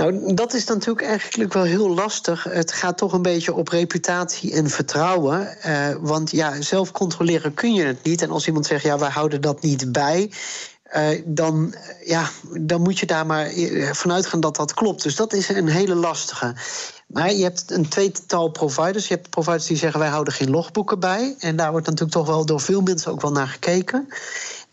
Nou, 0.02 0.34
dat 0.34 0.54
is 0.54 0.66
natuurlijk 0.66 1.08
eigenlijk 1.08 1.54
wel 1.54 1.64
heel 1.64 1.94
lastig. 1.94 2.44
Het 2.44 2.72
gaat 2.72 2.98
toch 2.98 3.14
een 3.14 3.22
beetje 3.22 3.54
op 3.54 3.68
reputatie 3.68 4.54
en 4.54 4.70
vertrouwen. 4.70 5.58
Uh, 5.66 5.88
want 6.00 6.32
ja, 6.32 6.62
zelf 6.62 6.92
controleren 6.92 7.54
kun 7.54 7.74
je 7.74 7.84
het 7.84 8.04
niet. 8.04 8.22
En 8.22 8.30
als 8.30 8.48
iemand 8.48 8.66
zegt, 8.66 8.84
ja, 8.84 8.98
wij 8.98 9.10
houden 9.10 9.42
dat 9.42 9.62
niet 9.62 9.92
bij. 9.92 10.32
Uh, 10.96 11.22
dan, 11.26 11.76
ja, 12.06 12.30
dan 12.60 12.82
moet 12.82 13.00
je 13.00 13.06
daar 13.06 13.26
maar 13.26 13.52
vanuit 13.92 14.26
gaan 14.26 14.40
dat 14.40 14.56
dat 14.56 14.74
klopt. 14.74 15.04
Dus 15.04 15.16
dat 15.16 15.34
is 15.34 15.50
een 15.50 15.68
hele 15.68 15.96
lastige. 15.96 16.56
Maar 17.08 17.34
je 17.34 17.44
hebt 17.44 17.72
een 17.72 17.90
tweetal 17.90 18.50
providers. 18.50 19.08
Je 19.08 19.14
hebt 19.14 19.30
providers 19.30 19.66
die 19.66 19.78
zeggen 19.78 20.00
wij 20.00 20.10
houden 20.10 20.34
geen 20.34 20.50
logboeken 20.50 21.00
bij. 21.00 21.36
En 21.40 21.56
daar 21.56 21.72
wordt 21.72 21.86
natuurlijk 21.86 22.18
toch 22.18 22.28
wel 22.28 22.46
door 22.46 22.62
veel 22.62 22.82
mensen 22.82 23.12
ook 23.12 23.22
wel 23.22 23.32
naar 23.32 23.48
gekeken. 23.48 24.08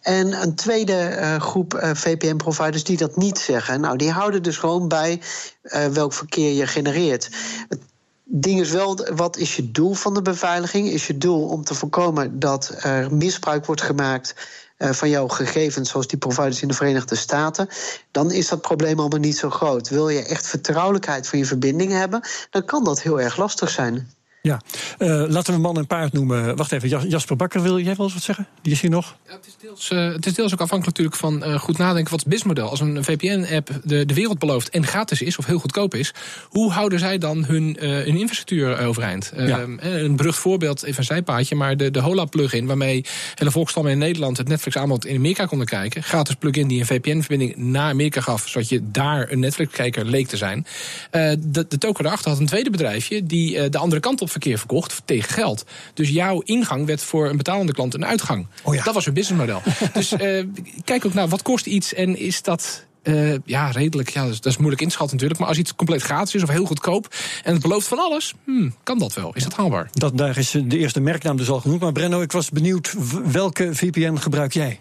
En 0.08 0.42
een 0.42 0.54
tweede 0.54 1.16
uh, 1.20 1.40
groep 1.40 1.74
uh, 1.74 1.90
VPN-providers 1.94 2.84
die 2.84 2.96
dat 2.96 3.16
niet 3.16 3.38
zeggen. 3.38 3.80
Nou, 3.80 3.96
die 3.96 4.10
houden 4.10 4.42
dus 4.42 4.56
gewoon 4.56 4.88
bij 4.88 5.20
uh, 5.62 5.86
welk 5.86 6.12
verkeer 6.12 6.52
je 6.52 6.66
genereert. 6.66 7.28
Het 7.68 7.80
ding 8.24 8.60
is 8.60 8.70
wel, 8.70 9.06
wat 9.14 9.36
is 9.36 9.56
je 9.56 9.70
doel 9.70 9.94
van 9.94 10.14
de 10.14 10.22
beveiliging? 10.22 10.88
Is 10.88 11.06
je 11.06 11.18
doel 11.18 11.48
om 11.48 11.64
te 11.64 11.74
voorkomen 11.74 12.38
dat 12.38 12.74
er 12.80 13.14
misbruik 13.14 13.66
wordt 13.66 13.82
gemaakt 13.82 14.34
van 14.78 15.08
jouw 15.08 15.28
gegevens, 15.28 15.90
zoals 15.90 16.06
die 16.06 16.18
providers 16.18 16.62
in 16.62 16.68
de 16.68 16.74
Verenigde 16.74 17.16
Staten, 17.16 17.68
dan 18.10 18.30
is 18.30 18.48
dat 18.48 18.60
probleem 18.60 18.98
allemaal 18.98 19.18
niet 19.18 19.38
zo 19.38 19.50
groot. 19.50 19.88
Wil 19.88 20.08
je 20.08 20.24
echt 20.24 20.46
vertrouwelijkheid 20.46 21.28
van 21.28 21.38
je 21.38 21.44
verbinding 21.44 21.92
hebben, 21.92 22.20
dan 22.50 22.64
kan 22.64 22.84
dat 22.84 23.02
heel 23.02 23.20
erg 23.20 23.36
lastig 23.36 23.70
zijn. 23.70 24.10
Ja, 24.42 24.60
uh, 24.98 25.24
laten 25.28 25.54
we 25.54 25.60
man 25.60 25.76
en 25.76 25.86
paard 25.86 26.12
noemen. 26.12 26.56
Wacht 26.56 26.72
even, 26.72 27.08
Jasper 27.08 27.36
Bakker, 27.36 27.62
wil 27.62 27.78
jij 27.78 27.94
wel 27.94 28.04
eens 28.04 28.14
wat 28.14 28.22
zeggen? 28.22 28.46
Die 28.62 28.72
is 28.72 28.80
hier 28.80 28.90
nog. 28.90 29.16
Ja, 29.26 29.32
het, 29.32 29.46
is 29.46 29.56
deels, 29.60 29.90
uh, 29.90 30.12
het 30.12 30.26
is 30.26 30.34
deels 30.34 30.52
ook 30.52 30.60
afhankelijk 30.60 30.98
natuurlijk 30.98 31.16
van 31.16 31.50
uh, 31.50 31.58
goed 31.58 31.78
nadenken 31.78 32.10
wat 32.10 32.20
het 32.20 32.28
businessmodel. 32.28 32.70
Als 32.70 32.80
een 32.80 33.04
VPN-app 33.04 33.80
de, 33.84 34.06
de 34.06 34.14
wereld 34.14 34.38
belooft 34.38 34.70
en 34.70 34.86
gratis 34.86 35.22
is 35.22 35.38
of 35.38 35.46
heel 35.46 35.58
goedkoop 35.58 35.94
is, 35.94 36.14
hoe 36.48 36.72
houden 36.72 36.98
zij 36.98 37.18
dan 37.18 37.44
hun, 37.44 37.76
hun 37.80 38.16
infrastructuur 38.16 38.78
overeind? 38.78 39.32
Ja. 39.36 39.66
een 39.78 40.16
berucht 40.16 40.38
voorbeeld, 40.38 40.82
even 40.82 40.98
een 40.98 41.04
zijpaadje, 41.04 41.54
maar 41.54 41.76
de, 41.76 41.90
de 41.90 42.00
Hola-plugin, 42.00 42.66
waarmee 42.66 43.04
hele 43.34 43.50
volkstammen 43.50 43.92
in 43.92 43.98
Nederland 43.98 44.36
het 44.36 44.48
Netflix-aanbod 44.48 45.06
in 45.06 45.16
Amerika 45.16 45.44
konden 45.44 45.66
kijken. 45.66 46.02
Gratis 46.02 46.34
plugin 46.34 46.68
die 46.68 46.80
een 46.80 46.86
VPN-verbinding 46.86 47.56
naar 47.56 47.90
Amerika 47.90 48.20
gaf, 48.20 48.48
zodat 48.48 48.68
je 48.68 48.90
daar 48.90 49.30
een 49.30 49.40
Netflix-kijker 49.40 50.04
leek 50.04 50.26
te 50.26 50.36
zijn. 50.36 50.66
de, 51.10 51.66
de 51.68 51.78
token 51.78 52.02
daarachter 52.02 52.30
had 52.30 52.40
een 52.40 52.46
tweede 52.46 52.70
bedrijfje 52.70 53.26
die 53.26 53.68
de 53.68 53.78
andere 53.78 54.00
kant 54.00 54.20
op 54.20 54.27
verkeer 54.30 54.58
verkocht 54.58 55.02
tegen 55.04 55.32
geld. 55.32 55.64
Dus 55.94 56.08
jouw 56.08 56.40
ingang 56.40 56.86
werd 56.86 57.02
voor 57.02 57.28
een 57.28 57.36
betalende 57.36 57.72
klant 57.72 57.94
een 57.94 58.06
uitgang. 58.06 58.46
Oh 58.62 58.74
ja. 58.74 58.82
Dat 58.82 58.94
was 58.94 59.04
hun 59.04 59.14
businessmodel. 59.14 59.62
dus 59.92 60.12
uh, 60.12 60.44
kijk 60.84 61.06
ook 61.06 61.14
naar 61.14 61.28
wat 61.28 61.42
kost 61.42 61.66
iets 61.66 61.94
en 61.94 62.18
is 62.18 62.42
dat 62.42 62.86
uh, 63.02 63.34
ja, 63.44 63.70
redelijk. 63.70 64.10
Ja, 64.10 64.26
dat 64.26 64.46
is, 64.46 64.56
moeilijk 64.56 64.82
inschatten 64.82 65.14
natuurlijk. 65.14 65.40
Maar 65.40 65.48
als 65.48 65.58
iets 65.58 65.74
compleet 65.74 66.02
gratis 66.02 66.34
is 66.34 66.42
of 66.42 66.48
heel 66.48 66.64
goedkoop 66.64 67.14
en 67.44 67.52
het 67.52 67.62
belooft 67.62 67.88
van 67.88 67.98
alles, 67.98 68.34
hmm, 68.44 68.74
kan 68.82 68.98
dat 68.98 69.14
wel? 69.14 69.34
Is 69.34 69.42
dat 69.42 69.54
haalbaar? 69.54 69.88
Dat, 69.92 70.18
daar 70.18 70.38
is 70.38 70.50
de 70.50 70.78
eerste 70.78 71.00
merknaam 71.00 71.36
dus 71.36 71.50
al 71.50 71.60
genoemd. 71.60 71.80
Maar 71.80 71.92
Brenno, 71.92 72.20
ik 72.20 72.32
was 72.32 72.50
benieuwd, 72.50 72.94
welke 73.24 73.74
VPN 73.74 74.16
gebruik 74.16 74.52
jij? 74.52 74.80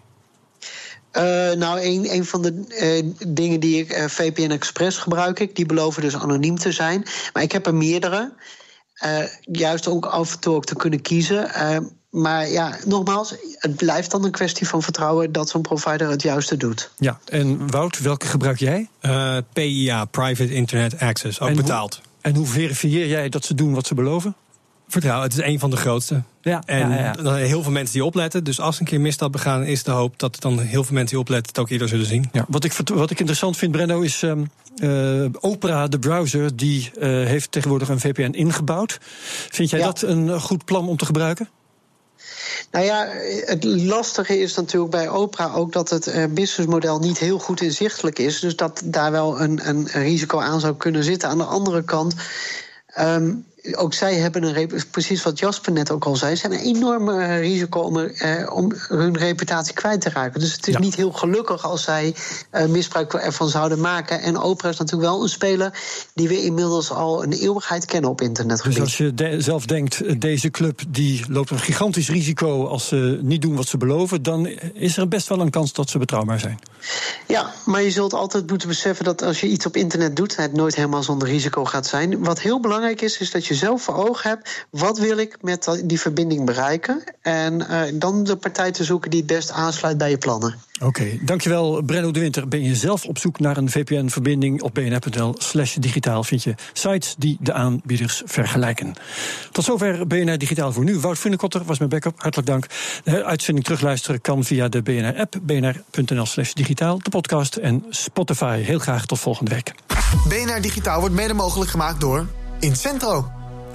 Uh, 1.14 1.24
nou, 1.52 1.82
een, 1.82 2.14
een 2.14 2.26
van 2.26 2.42
de 2.42 2.66
uh, 2.70 3.28
dingen 3.28 3.60
die 3.60 3.80
ik, 3.80 3.98
uh, 3.98 4.06
VPN 4.06 4.52
Express 4.52 4.98
gebruik 4.98 5.40
ik, 5.40 5.56
die 5.56 5.66
beloven 5.66 6.02
dus 6.02 6.16
anoniem 6.16 6.58
te 6.58 6.72
zijn. 6.72 7.06
Maar 7.34 7.44
ik 7.44 7.52
heb 7.52 7.66
er 7.66 7.76
meerdere. 7.76 8.34
Uh, 9.06 9.24
juist 9.42 9.88
ook 9.88 10.06
af 10.06 10.34
en 10.34 10.40
toe 10.40 10.56
ook 10.56 10.66
te 10.66 10.76
kunnen 10.76 11.02
kiezen. 11.02 11.52
Uh, 11.56 11.78
maar 12.10 12.50
ja, 12.50 12.78
nogmaals, 12.86 13.36
het 13.58 13.76
blijft 13.76 14.12
dan 14.12 14.24
een 14.26 14.32
kwestie 14.32 14.68
van 14.68 14.84
vertrouwen 14.84 15.32
dat 15.32 15.50
zo'n 15.50 15.62
provider 15.62 16.10
het 16.10 16.22
juiste 16.22 16.58
doet. 16.58 16.92
Ja, 16.98 17.20
en 17.26 17.72
Wout, 17.72 18.00
welke 18.00 18.26
gebruik 18.26 18.60
jij? 18.60 18.90
Uh, 19.02 19.38
PIA, 19.54 20.06
Private 20.06 20.54
Internet 20.54 21.00
Access, 21.00 21.40
ook 21.40 21.50
en 21.50 21.56
betaald. 21.56 21.96
Hoe, 21.96 22.04
en 22.22 22.36
hoe 22.36 22.46
verifieer 22.46 23.08
jij 23.08 23.30
dat 23.30 23.46
ze 23.46 23.54
doen 23.54 23.74
wat 23.74 23.88
ze 23.88 23.94
beloven? 23.94 24.36
Vertrouwen, 24.88 25.28
het 25.28 25.38
is 25.38 25.44
een 25.44 25.60
van 25.60 25.70
de 25.70 25.78
grootste. 25.78 26.24
Ja, 26.48 26.64
en 26.66 26.90
ja, 26.90 27.16
ja. 27.24 27.34
heel 27.34 27.64
veel 27.64 27.72
mensen 27.72 27.94
die 27.94 28.06
opletten. 28.06 28.44
Dus 28.44 28.60
als 28.60 28.80
een 28.80 28.86
keer 28.86 29.02
misstap 29.02 29.32
begaan, 29.32 29.64
is 29.64 29.84
de 29.84 29.92
hoop 29.92 30.20
dat 30.20 30.42
dan 30.42 30.60
heel 30.60 30.84
veel 30.84 30.94
mensen 30.94 31.10
die 31.10 31.20
opletten 31.20 31.48
het 31.48 31.60
ook 31.60 31.70
eerder 31.70 31.88
zullen 31.88 32.06
zien. 32.06 32.30
Ja, 32.32 32.46
wat, 32.48 32.64
ik, 32.64 32.74
wat 32.74 33.12
ik 33.12 33.20
interessant 33.20 33.58
vind, 33.58 33.72
Brenno, 33.72 34.02
is 34.02 34.22
um, 34.22 34.50
uh, 34.76 35.26
Opera, 35.40 35.88
de 35.88 36.00
browser, 36.00 36.56
die 36.56 36.92
uh, 36.96 37.04
heeft 37.04 37.52
tegenwoordig 37.52 37.90
een 37.90 38.00
VPN 38.00 38.32
ingebouwd. 38.32 38.98
Vind 39.50 39.70
jij 39.70 39.80
dat 39.80 40.02
een 40.02 40.42
goed 40.42 40.66
plan 40.66 40.88
om 40.88 40.98
te 40.98 41.06
gebruiken? 41.06 41.50
Nou 42.72 42.86
ja, 42.86 43.08
het 43.46 43.64
lastige 43.64 44.40
is 44.40 44.56
natuurlijk 44.56 44.92
bij 44.92 45.10
Opera 45.10 45.54
ook 45.54 45.74
dat 45.74 45.90
het 45.90 46.34
businessmodel 46.34 47.00
niet 47.00 47.18
heel 47.18 47.40
goed 47.40 47.62
inzichtelijk 47.62 48.20
is. 48.20 48.40
Dus 48.40 48.56
dat 48.56 48.82
daar 48.86 49.12
wel 49.12 49.42
een, 49.42 49.68
een 49.70 49.88
risico 49.88 50.40
aan 50.40 50.60
zou 50.60 50.76
kunnen 50.76 51.04
zitten. 51.04 51.30
Aan 51.30 51.38
de 51.38 51.44
andere 51.44 51.84
kant. 51.84 52.16
Um, 53.00 53.46
ook 53.72 53.94
zij 53.94 54.16
hebben 54.16 54.44
een 54.44 54.84
precies 54.92 55.24
wat 55.24 55.40
Jasper 55.40 55.72
net 55.72 55.92
ook 55.92 56.06
al 56.06 56.16
zei, 56.16 56.36
zijn 56.36 56.52
een 56.52 56.60
enorme 56.60 57.38
risico 57.38 57.80
om, 57.80 57.98
eh, 57.98 58.54
om 58.54 58.72
hun 58.88 59.18
reputatie 59.18 59.74
kwijt 59.74 60.02
te 60.02 60.10
raken. 60.10 60.40
Dus 60.40 60.54
het 60.54 60.68
is 60.68 60.74
ja. 60.74 60.80
niet 60.80 60.96
heel 60.96 61.12
gelukkig 61.12 61.64
als 61.64 61.84
zij 61.84 62.16
uh, 62.52 62.66
misbruik 62.66 63.14
ervan 63.14 63.50
zouden 63.50 63.80
maken. 63.80 64.22
En 64.22 64.38
Opera 64.38 64.70
is 64.70 64.78
natuurlijk 64.78 65.10
wel 65.10 65.24
een 65.24 65.30
speler 65.30 65.74
die 66.14 66.28
we 66.28 66.44
inmiddels 66.44 66.92
al 66.92 67.24
een 67.24 67.32
eeuwigheid 67.32 67.86
kennen 67.86 68.10
op 68.10 68.22
internet. 68.22 68.64
Dus 68.64 68.80
als 68.80 68.98
je 68.98 69.14
de 69.14 69.42
zelf 69.42 69.66
denkt, 69.66 70.22
deze 70.22 70.50
club 70.50 70.82
die 70.88 71.26
loopt 71.30 71.50
een 71.50 71.60
gigantisch 71.60 72.10
risico 72.10 72.68
als 72.68 72.88
ze 72.88 73.20
niet 73.22 73.42
doen 73.42 73.56
wat 73.56 73.68
ze 73.68 73.78
beloven, 73.78 74.24
dan 74.24 74.48
is 74.74 74.98
er 74.98 75.08
best 75.08 75.28
wel 75.28 75.40
een 75.40 75.50
kans 75.50 75.74
dat 75.74 75.90
ze 75.90 75.98
betrouwbaar 75.98 76.40
zijn. 76.40 76.60
Ja, 77.28 77.54
maar 77.66 77.82
je 77.82 77.92
zult 77.92 78.14
altijd 78.14 78.50
moeten 78.50 78.68
beseffen 78.68 79.06
dat 79.06 79.22
als 79.22 79.40
je 79.40 79.48
iets 79.48 79.66
op 79.66 79.76
internet 79.76 80.16
doet, 80.16 80.36
het 80.36 80.54
nooit 80.54 80.76
helemaal 80.76 81.04
zonder 81.04 81.28
risico 81.28 81.66
gaat 81.66 81.88
zijn. 81.88 82.24
Wat 82.24 82.42
heel 82.42 82.60
belangrijk 82.60 83.02
is, 83.02 83.18
is 83.18 83.32
dat 83.32 83.46
je 83.46 83.56
zelf 83.58 83.82
voor 83.82 83.96
ogen 83.96 84.30
hebt, 84.30 84.66
wat 84.70 84.98
wil 84.98 85.18
ik 85.18 85.38
met 85.42 85.82
die 85.86 86.00
verbinding 86.00 86.46
bereiken? 86.46 87.04
En 87.22 87.54
uh, 87.62 87.82
dan 87.94 88.24
de 88.24 88.36
partij 88.36 88.72
te 88.72 88.84
zoeken 88.84 89.10
die 89.10 89.20
het 89.20 89.30
best 89.30 89.52
aansluit 89.52 89.98
bij 89.98 90.10
je 90.10 90.18
plannen. 90.18 90.56
Oké, 90.80 90.86
okay, 90.86 91.20
dankjewel 91.24 91.82
Brenno 91.82 92.12
de 92.12 92.20
Winter. 92.20 92.48
Ben 92.48 92.64
je 92.64 92.76
zelf 92.76 93.06
op 93.06 93.18
zoek 93.18 93.40
naar 93.40 93.58
een 93.58 93.70
VPN-verbinding 93.70 94.62
op 94.62 94.74
bnr.nl 94.74 95.36
slash 95.38 95.76
digitaal 95.76 96.24
vind 96.24 96.44
je 96.44 96.56
sites 96.74 97.16
die 97.18 97.38
de 97.40 97.54
aanbieders 97.54 98.22
vergelijken. 98.26 98.94
Tot 99.52 99.64
zover 99.64 100.08
BNR 100.08 100.38
Digitaal 100.38 100.72
voor 100.72 100.84
nu. 100.84 101.00
Wout 101.00 101.18
Funnekotter 101.18 101.64
was 101.64 101.78
mijn 101.78 101.90
backup. 101.90 102.22
Hartelijk 102.22 102.48
dank. 102.50 102.66
De 103.04 103.24
uitzending 103.24 103.66
terugluisteren 103.66 104.22
kan 104.22 104.44
via 104.44 104.68
de 104.68 104.82
BNR-app, 104.82 105.36
bnr.nl 105.42 106.26
slash 106.26 106.54
digitaal, 106.54 107.00
de 107.00 107.10
podcast 107.10 107.56
en 107.56 107.86
Spotify. 107.90 108.60
Heel 108.62 108.80
graag 108.80 109.06
tot 109.06 109.20
volgende 109.20 109.52
week. 109.52 109.74
BNR 110.28 110.62
Digitaal 110.62 111.00
wordt 111.00 111.16
mede 111.16 111.34
mogelijk 111.34 111.72
gemaakt 111.72 112.02
door 112.02 112.28
Incentro, 112.60 113.32